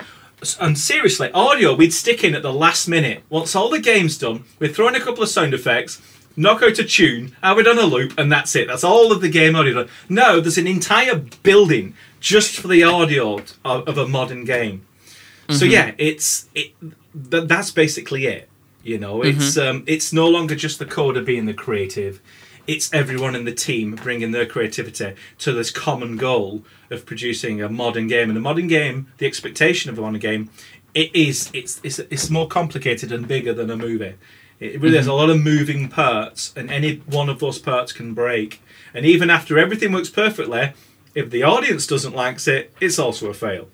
And 0.60 0.76
seriously, 0.76 1.30
audio 1.32 1.74
we'd 1.74 1.94
stick 1.94 2.22
in 2.22 2.34
at 2.34 2.42
the 2.42 2.52
last 2.52 2.86
minute. 2.86 3.22
Once 3.30 3.54
all 3.56 3.70
the 3.70 3.80
game's 3.80 4.18
done, 4.18 4.44
we'd 4.58 4.74
throw 4.74 4.88
in 4.88 4.94
a 4.94 5.00
couple 5.00 5.22
of 5.22 5.30
sound 5.30 5.54
effects, 5.54 6.02
knock 6.36 6.62
out 6.62 6.78
a 6.78 6.84
tune, 6.84 7.34
have 7.42 7.58
it 7.58 7.66
on 7.66 7.78
a 7.78 7.82
loop, 7.82 8.12
and 8.18 8.30
that's 8.30 8.54
it. 8.54 8.68
That's 8.68 8.84
all 8.84 9.10
of 9.10 9.22
the 9.22 9.30
game 9.30 9.56
audio. 9.56 9.88
No, 10.08 10.40
there's 10.40 10.58
an 10.58 10.66
entire 10.66 11.16
building 11.16 11.94
just 12.20 12.58
for 12.58 12.68
the 12.68 12.82
audio 12.82 13.40
of 13.64 13.96
a 13.96 14.08
modern 14.08 14.44
game. 14.44 14.86
So 15.50 15.64
mm-hmm. 15.64 15.72
yeah, 15.72 15.94
it's 15.98 16.48
it. 16.54 16.72
Th- 17.30 17.44
that's 17.44 17.70
basically 17.70 18.26
it. 18.26 18.48
You 18.82 18.98
know, 18.98 19.18
mm-hmm. 19.18 19.40
it's 19.40 19.56
um, 19.56 19.84
it's 19.86 20.12
no 20.12 20.28
longer 20.28 20.54
just 20.54 20.78
the 20.78 20.86
coder 20.86 21.24
being 21.24 21.46
the 21.46 21.54
creative. 21.54 22.20
It's 22.66 22.92
everyone 22.94 23.34
in 23.34 23.44
the 23.44 23.52
team 23.52 23.94
bringing 23.94 24.30
their 24.30 24.46
creativity 24.46 25.14
to 25.38 25.52
this 25.52 25.70
common 25.70 26.16
goal 26.16 26.64
of 26.90 27.04
producing 27.04 27.60
a 27.60 27.68
modern 27.68 28.06
game. 28.06 28.30
And 28.30 28.38
a 28.38 28.40
modern 28.40 28.68
game, 28.68 29.08
the 29.18 29.26
expectation 29.26 29.90
of 29.90 29.98
a 29.98 30.00
modern 30.00 30.18
game, 30.18 30.48
it 30.94 31.14
is 31.14 31.50
it's 31.52 31.80
it's 31.82 31.98
it's 31.98 32.30
more 32.30 32.48
complicated 32.48 33.12
and 33.12 33.28
bigger 33.28 33.52
than 33.52 33.70
a 33.70 33.76
movie. 33.76 34.14
It 34.60 34.80
really 34.80 34.96
has 34.96 35.06
mm-hmm. 35.06 35.12
a 35.12 35.16
lot 35.16 35.30
of 35.30 35.42
moving 35.42 35.88
parts, 35.88 36.54
and 36.56 36.70
any 36.70 36.96
one 37.06 37.28
of 37.28 37.40
those 37.40 37.58
parts 37.58 37.92
can 37.92 38.14
break. 38.14 38.62
And 38.94 39.04
even 39.04 39.28
after 39.28 39.58
everything 39.58 39.92
works 39.92 40.08
perfectly, 40.08 40.72
if 41.14 41.30
the 41.30 41.42
audience 41.42 41.86
doesn't 41.86 42.14
like 42.14 42.46
it, 42.46 42.72
it's 42.80 42.98
also 42.98 43.28
a 43.28 43.34
fail. 43.34 43.68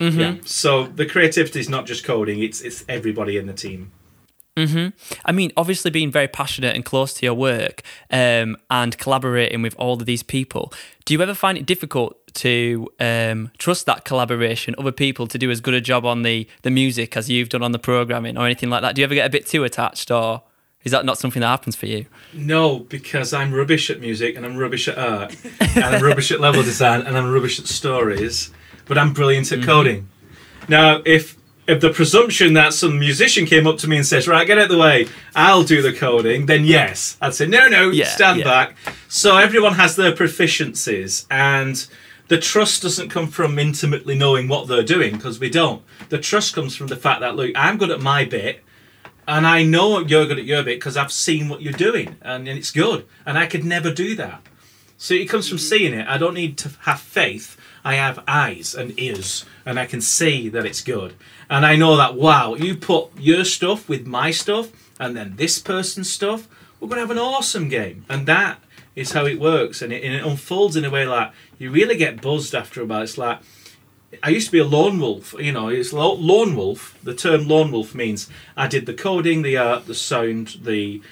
Yeah. 0.00 0.36
So 0.44 0.84
the 0.84 1.06
creativity 1.06 1.60
is 1.60 1.68
not 1.68 1.86
just 1.86 2.04
coding; 2.04 2.42
it's 2.42 2.60
it's 2.60 2.84
everybody 2.88 3.36
in 3.36 3.46
the 3.46 3.52
team. 3.52 3.92
Hmm. 4.56 4.88
I 5.24 5.32
mean, 5.32 5.50
obviously 5.56 5.90
being 5.90 6.10
very 6.10 6.28
passionate 6.28 6.74
and 6.74 6.84
close 6.84 7.14
to 7.14 7.24
your 7.24 7.34
work 7.34 7.82
um, 8.10 8.58
and 8.70 8.98
collaborating 8.98 9.62
with 9.62 9.74
all 9.78 9.94
of 9.94 10.04
these 10.04 10.22
people, 10.22 10.72
do 11.06 11.14
you 11.14 11.22
ever 11.22 11.32
find 11.32 11.56
it 11.56 11.64
difficult 11.64 12.18
to 12.34 12.88
um, 13.00 13.50
trust 13.56 13.86
that 13.86 14.04
collaboration, 14.04 14.74
other 14.76 14.92
people 14.92 15.26
to 15.28 15.38
do 15.38 15.50
as 15.50 15.62
good 15.62 15.72
a 15.72 15.80
job 15.80 16.04
on 16.04 16.22
the, 16.22 16.46
the 16.62 16.70
music 16.70 17.16
as 17.16 17.30
you've 17.30 17.48
done 17.48 17.62
on 17.62 17.72
the 17.72 17.78
programming 17.78 18.36
or 18.36 18.44
anything 18.44 18.68
like 18.68 18.82
that? 18.82 18.94
Do 18.94 19.00
you 19.00 19.04
ever 19.04 19.14
get 19.14 19.26
a 19.26 19.30
bit 19.30 19.46
too 19.46 19.64
attached 19.64 20.10
or 20.10 20.42
is 20.84 20.92
that 20.92 21.04
not 21.04 21.16
something 21.16 21.40
that 21.40 21.48
happens 21.48 21.76
for 21.76 21.86
you? 21.86 22.06
No, 22.34 22.80
because 22.80 23.32
I'm 23.32 23.54
rubbish 23.54 23.88
at 23.88 24.00
music 24.00 24.36
and 24.36 24.44
I'm 24.44 24.56
rubbish 24.56 24.86
at 24.88 24.98
art 24.98 25.34
and 25.60 25.84
I'm 25.84 26.02
rubbish 26.02 26.30
at 26.30 26.40
level 26.40 26.62
design 26.62 27.02
and 27.02 27.16
I'm 27.16 27.32
rubbish 27.32 27.58
at 27.58 27.66
stories, 27.66 28.50
but 28.86 28.98
I'm 28.98 29.12
brilliant 29.12 29.46
Mm-hmm. 29.46 29.62
at 29.62 29.66
coding. 29.66 30.08
Now, 30.68 31.02
if 31.04 31.36
if 31.68 31.80
the 31.80 31.90
presumption 31.90 32.54
that 32.54 32.74
some 32.74 32.98
musician 32.98 33.46
came 33.46 33.66
up 33.68 33.78
to 33.78 33.88
me 33.88 33.96
and 33.96 34.06
says, 34.06 34.26
"Right, 34.26 34.46
get 34.46 34.58
out 34.58 34.64
of 34.64 34.70
the 34.70 34.78
way, 34.78 35.06
I'll 35.34 35.62
do 35.62 35.80
the 35.82 35.92
coding," 35.92 36.46
then 36.46 36.64
yes, 36.64 37.16
I'd 37.20 37.34
say, 37.34 37.46
"No, 37.46 37.68
no, 37.68 37.90
Yeah, 37.90 38.06
stand 38.06 38.38
yeah. 38.40 38.44
back." 38.44 38.76
So 39.08 39.36
everyone 39.36 39.74
has 39.74 39.94
their 39.96 40.12
proficiencies, 40.12 41.26
and 41.30 41.84
the 42.28 42.38
trust 42.38 42.82
doesn't 42.82 43.10
come 43.10 43.28
from 43.28 43.58
intimately 43.58 44.14
knowing 44.16 44.48
what 44.48 44.66
they're 44.68 44.82
doing 44.82 45.14
because 45.16 45.38
we 45.38 45.50
don't. 45.50 45.82
The 46.08 46.18
trust 46.18 46.54
comes 46.54 46.74
from 46.76 46.88
the 46.88 46.96
fact 46.96 47.20
that 47.20 47.36
look, 47.36 47.52
I'm 47.54 47.78
good 47.78 47.90
at 47.90 48.00
my 48.00 48.24
bit, 48.24 48.62
and 49.28 49.46
I 49.46 49.62
know 49.62 50.00
you're 50.00 50.26
good 50.26 50.38
at 50.38 50.44
your 50.44 50.62
bit 50.62 50.78
because 50.78 50.96
I've 50.96 51.12
seen 51.12 51.48
what 51.48 51.62
you're 51.62 51.72
doing, 51.72 52.16
and, 52.22 52.48
and 52.48 52.58
it's 52.58 52.70
good, 52.72 53.06
and 53.26 53.38
I 53.38 53.46
could 53.46 53.64
never 53.64 53.92
do 53.92 54.16
that. 54.16 54.42
So 54.98 55.14
it 55.14 55.28
comes 55.28 55.48
from 55.48 55.58
seeing 55.58 55.94
it. 55.94 56.06
I 56.08 56.16
don't 56.18 56.34
need 56.34 56.56
to 56.58 56.70
have 56.80 57.00
faith. 57.00 57.56
I 57.84 57.94
have 57.94 58.22
eyes 58.28 58.74
and 58.74 58.98
ears, 58.98 59.44
and 59.66 59.78
I 59.78 59.86
can 59.86 60.00
see 60.00 60.48
that 60.48 60.64
it's 60.64 60.82
good. 60.82 61.14
And 61.50 61.66
I 61.66 61.76
know 61.76 61.96
that, 61.96 62.14
wow, 62.14 62.54
you 62.54 62.76
put 62.76 63.10
your 63.18 63.44
stuff 63.44 63.88
with 63.88 64.06
my 64.06 64.30
stuff, 64.30 64.70
and 65.00 65.16
then 65.16 65.34
this 65.36 65.58
person's 65.58 66.10
stuff, 66.10 66.48
we're 66.78 66.88
going 66.88 66.96
to 66.96 67.06
have 67.06 67.10
an 67.10 67.18
awesome 67.18 67.68
game. 67.68 68.04
And 68.08 68.26
that 68.26 68.60
is 68.94 69.12
how 69.12 69.26
it 69.26 69.40
works. 69.40 69.82
And 69.82 69.92
it, 69.92 70.04
and 70.04 70.14
it 70.14 70.24
unfolds 70.24 70.76
in 70.76 70.84
a 70.84 70.90
way 70.90 71.06
like 71.06 71.32
you 71.58 71.70
really 71.70 71.96
get 71.96 72.22
buzzed 72.22 72.54
after 72.54 72.82
a 72.82 72.84
while. 72.84 73.02
It's 73.02 73.18
like, 73.18 73.40
I 74.22 74.28
used 74.28 74.46
to 74.46 74.52
be 74.52 74.58
a 74.58 74.64
lone 74.64 75.00
wolf. 75.00 75.34
You 75.38 75.52
know, 75.52 75.68
it's 75.68 75.92
lo- 75.92 76.14
lone 76.14 76.54
wolf. 76.54 76.98
The 77.02 77.14
term 77.14 77.48
lone 77.48 77.72
wolf 77.72 77.94
means 77.94 78.28
I 78.56 78.66
did 78.66 78.86
the 78.86 78.94
coding, 78.94 79.42
the 79.42 79.56
art, 79.56 79.86
the 79.86 79.94
sound, 79.94 80.58
the 80.62 81.02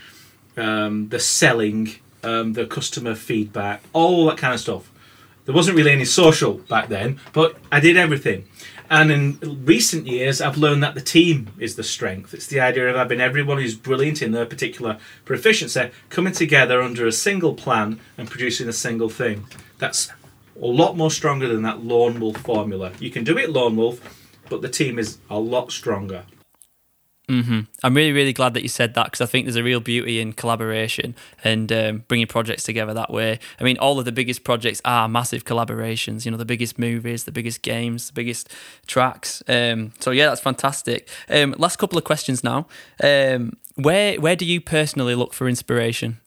um, 0.57 1.09
the 1.09 1.21
selling, 1.21 1.97
um, 2.23 2.53
the 2.53 2.67
customer 2.67 3.15
feedback, 3.15 3.83
all 3.93 4.27
that 4.27 4.37
kind 4.37 4.53
of 4.53 4.61
stuff. 4.61 4.91
There 5.51 5.57
wasn't 5.57 5.79
really 5.79 5.91
any 5.91 6.05
social 6.05 6.59
back 6.69 6.89
then, 6.91 7.19
but 7.33 7.57
I 7.73 7.81
did 7.81 7.97
everything. 7.97 8.47
And 8.89 9.11
in 9.11 9.65
recent 9.65 10.07
years, 10.07 10.41
I've 10.41 10.57
learned 10.57 10.81
that 10.85 10.95
the 10.95 11.01
team 11.01 11.49
is 11.59 11.75
the 11.75 11.83
strength. 11.83 12.33
It's 12.33 12.47
the 12.47 12.61
idea 12.61 12.89
of 12.89 12.95
having 12.95 13.21
everyone 13.21 13.59
who's 13.59 13.75
brilliant 13.75 14.23
in 14.23 14.31
their 14.31 14.47
particular 14.47 14.99
proficiency 15.25 15.91
coming 16.09 16.35
together 16.35 16.81
under 16.81 17.05
a 17.05 17.11
single 17.11 17.55
plan 17.55 17.99
and 18.17 18.31
producing 18.31 18.69
a 18.69 18.73
single 18.73 19.09
thing. 19.09 19.45
That's 19.79 20.13
a 20.55 20.67
lot 20.67 20.97
more 20.97 21.11
stronger 21.11 21.49
than 21.49 21.63
that 21.63 21.83
lone 21.83 22.21
wolf 22.21 22.37
formula. 22.37 22.93
You 23.01 23.11
can 23.11 23.25
do 23.25 23.37
it 23.37 23.51
lone 23.51 23.75
wolf, 23.75 24.01
but 24.49 24.63
the 24.63 24.69
team 24.69 25.01
is 25.01 25.19
a 25.29 25.41
lot 25.41 25.73
stronger. 25.73 26.27
I'm 27.85 27.95
really, 27.95 28.13
really 28.13 28.33
glad 28.33 28.55
that 28.55 28.63
you 28.63 28.69
said 28.69 28.95
that 28.95 29.05
because 29.05 29.21
I 29.21 29.27
think 29.27 29.47
there's 29.47 29.57
a 29.57 29.63
real 29.63 29.81
beauty 29.81 30.21
in 30.21 30.33
collaboration 30.33 31.15
and 31.45 31.71
um, 31.73 32.05
bringing 32.09 32.27
projects 32.27 32.65
together 32.65 32.93
that 32.95 33.11
way. 33.13 33.39
I 33.61 33.65
mean, 33.65 33.79
all 33.79 33.99
of 33.99 34.05
the 34.05 34.13
biggest 34.13 34.43
projects 34.45 34.81
are 34.85 35.09
massive 35.09 35.45
collaborations. 35.45 36.25
You 36.25 36.33
know, 36.33 36.37
the 36.37 36.45
biggest 36.45 36.79
movies, 36.79 37.25
the 37.25 37.33
biggest 37.33 37.63
games, 37.63 38.09
the 38.09 38.13
biggest 38.13 38.53
tracks. 38.87 39.43
Um, 39.49 39.93
so 40.01 40.11
yeah, 40.11 40.27
that's 40.27 40.41
fantastic. 40.41 41.09
Um, 41.29 41.55
last 41.59 41.77
couple 41.77 41.99
of 41.99 42.05
questions 42.05 42.43
now. 42.43 42.67
Um, 43.03 43.53
where 43.77 44.21
where 44.21 44.37
do 44.37 44.45
you 44.45 44.61
personally 44.61 45.15
look 45.15 45.33
for 45.33 45.49
inspiration? 45.49 46.21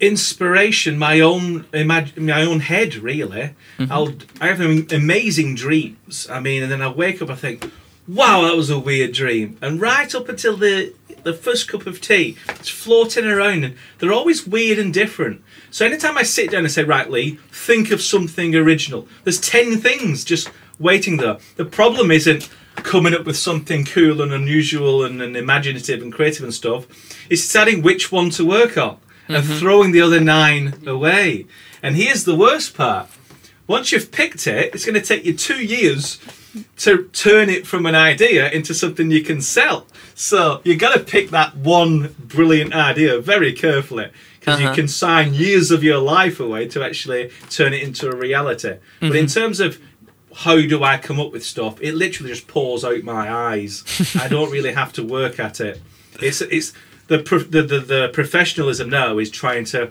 inspiration 0.00 0.98
my 0.98 1.20
own 1.20 1.62
imag- 1.72 2.18
my 2.18 2.42
own 2.42 2.58
head 2.58 2.96
really 2.96 3.54
i'll 3.90 4.12
i 4.40 4.48
have 4.48 4.60
amazing 4.92 5.54
dreams 5.54 6.28
i 6.28 6.40
mean 6.40 6.64
and 6.64 6.72
then 6.72 6.82
i 6.82 6.88
wake 6.88 7.22
up 7.22 7.30
i 7.30 7.34
think 7.34 7.70
wow 8.06 8.42
that 8.42 8.56
was 8.56 8.70
a 8.70 8.78
weird 8.78 9.12
dream. 9.12 9.58
And 9.60 9.80
right 9.80 10.14
up 10.14 10.28
until 10.28 10.56
the 10.56 10.94
the 11.22 11.32
first 11.32 11.68
cup 11.68 11.86
of 11.86 12.00
tea 12.00 12.36
it's 12.48 12.68
floating 12.68 13.24
around 13.24 13.64
and 13.64 13.76
they're 13.98 14.12
always 14.12 14.46
weird 14.46 14.78
and 14.78 14.92
different. 14.92 15.42
So 15.70 15.86
anytime 15.86 16.18
i 16.18 16.22
sit 16.22 16.50
down 16.50 16.64
and 16.64 16.72
say 16.72 16.84
right 16.84 17.10
lee 17.10 17.38
think 17.50 17.90
of 17.90 18.02
something 18.02 18.54
original. 18.54 19.08
There's 19.24 19.40
10 19.40 19.78
things 19.78 20.24
just 20.24 20.50
waiting 20.78 21.16
there. 21.16 21.38
The 21.56 21.64
problem 21.64 22.10
isn't 22.10 22.48
coming 22.76 23.14
up 23.14 23.24
with 23.24 23.36
something 23.36 23.84
cool 23.84 24.20
and 24.20 24.32
unusual 24.32 25.04
and, 25.04 25.22
and 25.22 25.36
imaginative 25.36 26.02
and 26.02 26.12
creative 26.12 26.44
and 26.44 26.52
stuff. 26.52 26.86
It's 27.30 27.42
deciding 27.42 27.82
which 27.82 28.10
one 28.10 28.30
to 28.30 28.44
work 28.44 28.76
on 28.76 28.98
and 29.28 29.44
mm-hmm. 29.44 29.58
throwing 29.58 29.92
the 29.92 30.00
other 30.00 30.20
nine 30.20 30.82
away. 30.86 31.46
And 31.82 31.96
here's 31.96 32.24
the 32.24 32.36
worst 32.36 32.74
part. 32.74 33.08
Once 33.66 33.92
you've 33.92 34.12
picked 34.12 34.46
it, 34.46 34.74
it's 34.74 34.84
going 34.84 34.94
to 34.94 35.00
take 35.00 35.24
you 35.24 35.34
two 35.34 35.64
years 35.64 36.18
to 36.78 37.08
turn 37.12 37.48
it 37.50 37.66
from 37.66 37.86
an 37.86 37.94
idea 37.94 38.50
into 38.50 38.74
something 38.74 39.10
you 39.10 39.22
can 39.22 39.40
sell. 39.40 39.86
So 40.14 40.60
you've 40.64 40.78
got 40.78 40.94
to 40.94 41.00
pick 41.00 41.30
that 41.30 41.56
one 41.56 42.14
brilliant 42.18 42.74
idea 42.74 43.18
very 43.20 43.52
carefully 43.52 44.10
because 44.40 44.60
you 44.60 44.66
Uh-huh. 44.66 44.74
can 44.74 44.88
sign 44.88 45.34
years 45.34 45.70
of 45.70 45.82
your 45.82 45.98
life 45.98 46.38
away 46.38 46.68
to 46.68 46.84
actually 46.84 47.30
turn 47.50 47.72
it 47.72 47.82
into 47.82 48.08
a 48.10 48.14
reality. 48.16 48.76
But 49.00 49.16
in 49.16 49.26
terms 49.26 49.58
of 49.60 49.78
how 50.36 50.60
do 50.60 50.82
I 50.84 50.98
come 50.98 51.18
up 51.20 51.32
with 51.32 51.44
stuff, 51.44 51.80
it 51.80 51.94
literally 51.94 52.30
just 52.32 52.46
pours 52.46 52.84
out 52.84 53.02
my 53.04 53.30
eyes. 53.32 53.84
I 54.20 54.28
don't 54.28 54.50
really 54.50 54.72
have 54.72 54.92
to 54.94 55.02
work 55.02 55.38
at 55.40 55.60
it. 55.60 55.80
It's 56.20 56.40
it's 56.40 56.72
the 57.08 57.18
the, 57.50 57.62
the 57.62 57.78
the 57.80 58.10
professionalism 58.12 58.88
now 58.90 59.18
is 59.18 59.30
trying 59.30 59.64
to 59.66 59.90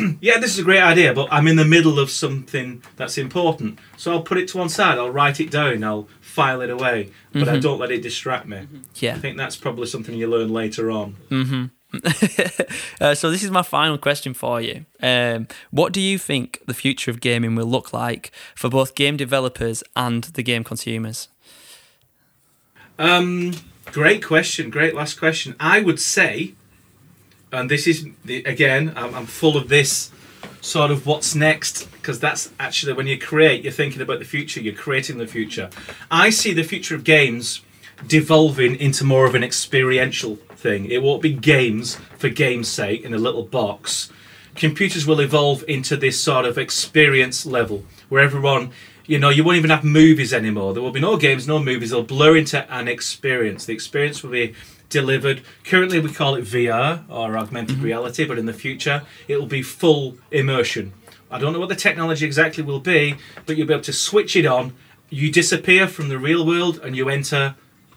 yeah, 0.20 0.38
this 0.38 0.52
is 0.52 0.58
a 0.58 0.62
great 0.62 0.82
idea, 0.82 1.12
but 1.14 1.28
I'm 1.30 1.46
in 1.46 1.56
the 1.56 1.64
middle 1.64 1.98
of 1.98 2.10
something 2.10 2.82
that's 2.96 3.18
important. 3.18 3.78
So 3.96 4.12
I'll 4.12 4.22
put 4.22 4.38
it 4.38 4.48
to 4.48 4.58
one 4.58 4.68
side, 4.68 4.98
I'll 4.98 5.10
write 5.10 5.40
it 5.40 5.50
down, 5.50 5.84
I'll 5.84 6.08
file 6.20 6.60
it 6.60 6.70
away, 6.70 7.10
but 7.32 7.48
I 7.48 7.58
don't 7.58 7.78
let 7.78 7.90
it 7.90 8.02
distract 8.02 8.46
me. 8.46 8.66
Yeah. 8.96 9.14
I 9.14 9.18
think 9.18 9.36
that's 9.36 9.56
probably 9.56 9.86
something 9.86 10.14
you 10.14 10.26
learn 10.28 10.52
later 10.52 10.90
on. 10.90 11.16
Uh, 13.00 13.14
so 13.14 13.30
this 13.30 13.42
is 13.42 13.50
my 13.50 13.62
final 13.62 13.98
question 13.98 14.32
for 14.32 14.60
you. 14.60 14.84
Um, 15.02 15.48
what 15.70 15.92
do 15.92 16.00
you 16.00 16.18
think 16.18 16.60
the 16.66 16.74
future 16.74 17.10
of 17.10 17.20
gaming 17.20 17.56
will 17.56 17.66
look 17.66 17.92
like 17.92 18.30
for 18.54 18.68
both 18.68 18.94
game 18.94 19.16
developers 19.16 19.82
and 19.96 20.24
the 20.24 20.42
game 20.42 20.62
consumers? 20.62 21.28
Um, 22.98 23.54
great 23.86 24.22
question. 24.22 24.70
Great 24.70 24.94
last 24.94 25.18
question. 25.18 25.56
I 25.58 25.80
would 25.80 25.98
say, 25.98 26.54
and 27.52 27.70
this 27.70 27.86
is 27.86 28.06
the, 28.24 28.42
again, 28.44 28.92
I'm, 28.96 29.14
I'm 29.14 29.26
full 29.26 29.56
of 29.56 29.68
this 29.68 30.10
sort 30.60 30.90
of 30.90 31.06
what's 31.06 31.34
next 31.34 31.90
because 31.92 32.20
that's 32.20 32.50
actually 32.58 32.92
when 32.92 33.06
you 33.06 33.18
create, 33.18 33.62
you're 33.62 33.72
thinking 33.72 34.02
about 34.02 34.18
the 34.18 34.24
future. 34.24 34.60
You're 34.60 34.74
creating 34.74 35.18
the 35.18 35.26
future. 35.26 35.70
I 36.10 36.30
see 36.30 36.52
the 36.52 36.62
future 36.62 36.94
of 36.94 37.04
games 37.04 37.62
devolving 38.06 38.76
into 38.76 39.04
more 39.04 39.26
of 39.26 39.34
an 39.34 39.44
experiential 39.44 40.36
thing. 40.36 40.86
It 40.86 41.02
won't 41.02 41.22
be 41.22 41.32
games 41.32 41.96
for 42.18 42.28
game's 42.28 42.68
sake 42.68 43.04
in 43.04 43.14
a 43.14 43.18
little 43.18 43.42
box. 43.42 44.10
Computers 44.54 45.06
will 45.06 45.20
evolve 45.20 45.64
into 45.68 45.96
this 45.96 46.22
sort 46.22 46.44
of 46.44 46.58
experience 46.58 47.46
level 47.46 47.84
where 48.08 48.22
everyone, 48.22 48.70
you 49.06 49.18
know, 49.18 49.28
you 49.28 49.44
won't 49.44 49.58
even 49.58 49.70
have 49.70 49.84
movies 49.84 50.32
anymore. 50.32 50.72
There 50.72 50.82
will 50.82 50.90
be 50.90 51.00
no 51.00 51.16
games, 51.16 51.46
no 51.46 51.58
movies. 51.58 51.90
They'll 51.90 52.02
blur 52.02 52.36
into 52.36 52.70
an 52.72 52.88
experience. 52.88 53.64
The 53.66 53.74
experience 53.74 54.22
will 54.22 54.30
be 54.30 54.54
delivered. 54.90 55.42
Currently, 55.64 56.00
we 56.00 56.12
call 56.12 56.34
it 56.34 56.44
VR 56.44 57.04
or 57.08 57.38
augmented 57.38 57.76
mm-hmm. 57.76 57.84
reality, 57.84 58.26
but 58.26 58.38
in 58.38 58.46
the 58.46 58.52
future, 58.52 59.02
it 59.26 59.38
will 59.38 59.46
be 59.46 59.62
full 59.62 60.18
immersion. 60.30 60.92
I 61.30 61.38
don't 61.38 61.52
know 61.52 61.60
what 61.60 61.68
the 61.68 61.76
technology 61.76 62.26
exactly 62.26 62.62
will 62.62 62.80
be, 62.80 63.14
but 63.46 63.56
you'll 63.56 63.68
be 63.68 63.72
able 63.72 63.84
to 63.84 63.92
switch 63.92 64.36
it 64.36 64.44
on. 64.44 64.74
You 65.08 65.30
disappear 65.30 65.86
from 65.86 66.08
the 66.08 66.18
real 66.18 66.44
world 66.44 66.80
and 66.82 66.96
you 66.96 67.08
enter 67.08 67.54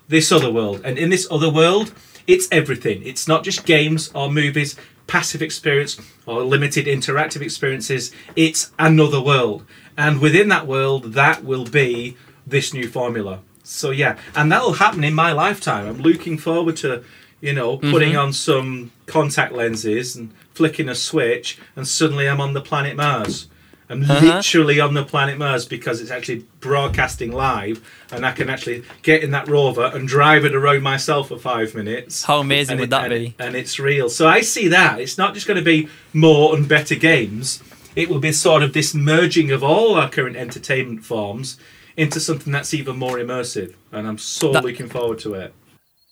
this 0.08 0.32
other 0.32 0.52
world. 0.52 0.82
And 0.86 0.98
in 0.98 1.10
this 1.10 1.28
other 1.32 1.50
world, 1.50 1.94
it's 2.28 2.48
everything. 2.52 3.04
It's 3.04 3.28
not 3.28 3.44
just 3.44 3.66
games 3.66 4.12
or 4.14 4.32
movies, 4.32 4.76
passive 5.08 5.42
experience 5.42 6.00
or 6.26 6.44
limited 6.44 6.86
interactive 6.86 7.42
experiences. 7.42 8.12
It's 8.36 8.72
another 8.78 9.22
world. 9.22 9.66
And 9.98 10.22
within 10.22 10.50
that 10.50 10.68
world, 10.68 11.14
that 11.14 11.44
will 11.44 11.66
be 11.66 12.18
this 12.46 12.74
new 12.74 12.88
formula. 12.88 13.40
So 13.64 13.92
yeah, 13.92 14.18
and 14.36 14.52
that'll 14.52 14.74
happen 14.74 15.04
in 15.04 15.14
my 15.14 15.32
lifetime. 15.32 15.88
I'm 15.88 15.98
looking 16.02 16.38
forward 16.38 16.76
to, 16.78 17.04
you 17.42 17.54
know, 17.54 17.78
putting 17.78 18.16
on 18.16 18.34
some 18.34 18.92
contact 19.06 19.54
lenses 19.54 20.16
and 20.16 20.32
flicking 20.54 20.90
a 20.90 20.96
switch, 20.96 21.58
and 21.76 21.88
suddenly 21.88 22.28
I'm 22.28 22.42
on 22.42 22.54
the 22.54 22.62
planet 22.62 22.96
Mars. 22.96 23.48
I'm 23.90 24.04
Uh-huh. 24.04 24.38
literally 24.38 24.80
on 24.80 24.94
the 24.94 25.04
planet 25.04 25.38
Mars 25.38 25.66
because 25.66 26.02
it's 26.02 26.10
actually 26.12 26.46
broadcasting 26.62 27.32
live, 27.32 27.82
and 28.12 28.26
I 28.26 28.32
can 28.32 28.50
actually 28.50 28.84
get 29.02 29.24
in 29.24 29.32
that 29.32 29.48
rover 29.48 29.92
and 29.94 30.08
drive 30.08 30.46
it 30.46 30.56
around 30.56 30.82
myself 30.84 31.28
for 31.30 31.38
five 31.38 31.76
minutes. 31.76 32.24
How 32.24 32.40
amazing 32.40 32.78
would 32.80 32.86
it- 32.86 32.90
that 32.92 33.12
and 33.12 33.26
be? 33.26 33.36
and 33.40 33.56
it's 33.56 33.80
real. 33.80 34.10
So 34.10 34.28
I 34.28 34.42
see 34.42 34.68
that 34.70 35.00
it's 35.00 35.18
not 35.18 35.34
just 35.34 35.48
going 35.48 35.58
to 35.58 35.64
be 35.64 35.88
more 36.14 36.56
and 36.56 36.68
better 36.68 36.96
games. 36.96 37.62
It 37.96 38.10
will 38.10 38.20
be 38.20 38.32
sort 38.32 38.64
of 38.64 38.74
this 38.74 38.94
merging 38.96 39.52
of 39.52 39.64
all 39.64 39.96
our 39.96 40.10
current 40.10 40.36
entertainment 40.36 41.06
forms 41.06 41.58
into 41.98 42.20
something 42.20 42.52
that's 42.52 42.74
even 42.74 42.98
more 42.98 43.18
immersive, 43.18 43.74
and 43.92 44.08
I'm 44.08 44.18
so 44.18 44.52
That- 44.52 44.64
looking 44.64 44.88
forward 44.90 45.20
to 45.20 45.34
it. 45.36 45.54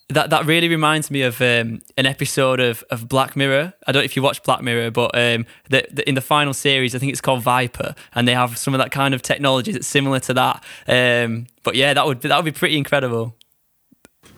That 0.08 0.28
that 0.28 0.44
really 0.44 0.68
reminds 0.68 1.10
me 1.10 1.22
of 1.22 1.40
um, 1.40 1.80
an 1.96 2.04
episode 2.04 2.60
of, 2.60 2.84
of 2.90 3.08
Black 3.08 3.34
Mirror. 3.34 3.72
I 3.86 3.92
don't 3.92 4.00
know 4.00 4.04
if 4.04 4.14
you 4.14 4.20
watch 4.20 4.42
Black 4.42 4.60
Mirror, 4.60 4.90
but 4.90 5.16
um, 5.16 5.46
the, 5.70 5.86
the, 5.90 6.06
in 6.06 6.14
the 6.14 6.20
final 6.20 6.52
series, 6.52 6.94
I 6.94 6.98
think 6.98 7.12
it's 7.12 7.22
called 7.22 7.42
Viper, 7.42 7.94
and 8.14 8.28
they 8.28 8.34
have 8.34 8.58
some 8.58 8.74
of 8.74 8.78
that 8.78 8.90
kind 8.90 9.14
of 9.14 9.22
technology 9.22 9.72
that's 9.72 9.86
similar 9.86 10.20
to 10.20 10.34
that. 10.34 10.62
Um, 10.86 11.46
but 11.62 11.76
yeah, 11.76 11.94
that 11.94 12.04
would 12.04 12.20
that 12.22 12.36
would 12.36 12.44
be 12.44 12.58
pretty 12.58 12.76
incredible. 12.76 13.34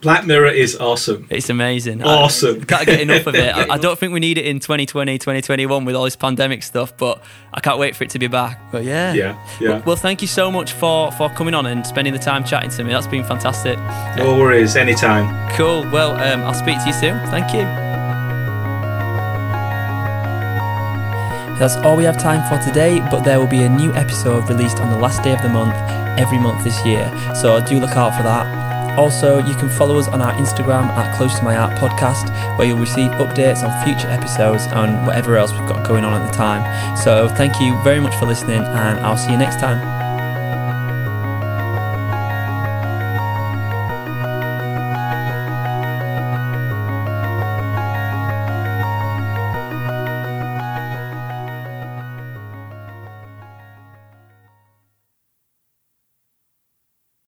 Black 0.04 0.26
Mirror 0.26 0.48
is 0.50 0.76
awesome. 0.76 1.26
It's 1.30 1.48
amazing. 1.48 2.02
Awesome. 2.02 2.60
I 2.60 2.64
can't 2.66 2.86
get 2.86 3.00
enough 3.00 3.26
of 3.26 3.34
it. 3.34 3.54
I, 3.56 3.74
I 3.74 3.78
don't 3.78 3.98
think 3.98 4.12
we 4.12 4.20
need 4.20 4.36
it 4.36 4.44
in 4.44 4.60
2020, 4.60 5.18
2021 5.18 5.86
with 5.86 5.94
all 5.94 6.04
this 6.04 6.14
pandemic 6.14 6.62
stuff, 6.62 6.94
but 6.98 7.22
I 7.54 7.60
can't 7.60 7.78
wait 7.78 7.96
for 7.96 8.04
it 8.04 8.10
to 8.10 8.18
be 8.18 8.26
back. 8.26 8.60
But 8.70 8.84
yeah. 8.84 9.14
Yeah, 9.14 9.46
yeah. 9.60 9.68
Well, 9.68 9.82
well, 9.86 9.96
thank 9.96 10.20
you 10.20 10.28
so 10.28 10.50
much 10.50 10.72
for, 10.72 11.10
for 11.12 11.30
coming 11.30 11.54
on 11.54 11.64
and 11.64 11.86
spending 11.86 12.12
the 12.12 12.18
time 12.18 12.44
chatting 12.44 12.68
to 12.70 12.84
me. 12.84 12.92
That's 12.92 13.06
been 13.06 13.24
fantastic. 13.24 13.78
No 14.18 14.38
worries, 14.38 14.76
anytime. 14.76 15.50
Cool. 15.56 15.90
Well, 15.90 16.12
um, 16.12 16.42
I'll 16.42 16.52
speak 16.52 16.78
to 16.80 16.86
you 16.86 16.92
soon. 16.92 17.18
Thank 17.30 17.54
you. 17.54 17.62
That's 21.58 21.76
all 21.76 21.96
we 21.96 22.04
have 22.04 22.18
time 22.18 22.42
for 22.50 22.62
today, 22.62 23.00
but 23.10 23.22
there 23.22 23.38
will 23.38 23.46
be 23.46 23.62
a 23.62 23.68
new 23.70 23.92
episode 23.94 24.48
released 24.50 24.80
on 24.80 24.90
the 24.90 24.98
last 24.98 25.22
day 25.22 25.32
of 25.32 25.40
the 25.40 25.48
month 25.48 25.74
every 26.18 26.38
month 26.38 26.62
this 26.62 26.84
year, 26.84 27.10
so 27.34 27.64
do 27.64 27.80
look 27.80 27.96
out 27.96 28.14
for 28.16 28.22
that. 28.22 28.63
Also, 28.96 29.38
you 29.38 29.54
can 29.56 29.68
follow 29.68 29.98
us 29.98 30.08
on 30.08 30.22
our 30.22 30.32
Instagram 30.34 30.86
at 30.96 31.16
Close 31.16 31.36
to 31.38 31.44
My 31.44 31.56
Art 31.56 31.76
Podcast, 31.78 32.30
where 32.56 32.66
you'll 32.66 32.78
receive 32.78 33.10
updates 33.12 33.62
on 33.62 33.84
future 33.84 34.08
episodes 34.08 34.66
and 34.72 35.06
whatever 35.06 35.36
else 35.36 35.52
we've 35.52 35.68
got 35.68 35.86
going 35.86 36.04
on 36.04 36.20
at 36.20 36.30
the 36.30 36.36
time. 36.36 36.62
So, 36.96 37.28
thank 37.28 37.60
you 37.60 37.80
very 37.82 38.00
much 38.00 38.14
for 38.16 38.26
listening, 38.26 38.62
and 38.62 39.00
I'll 39.00 39.16
see 39.16 39.32
you 39.32 39.38
next 39.38 39.58
time. 39.60 40.03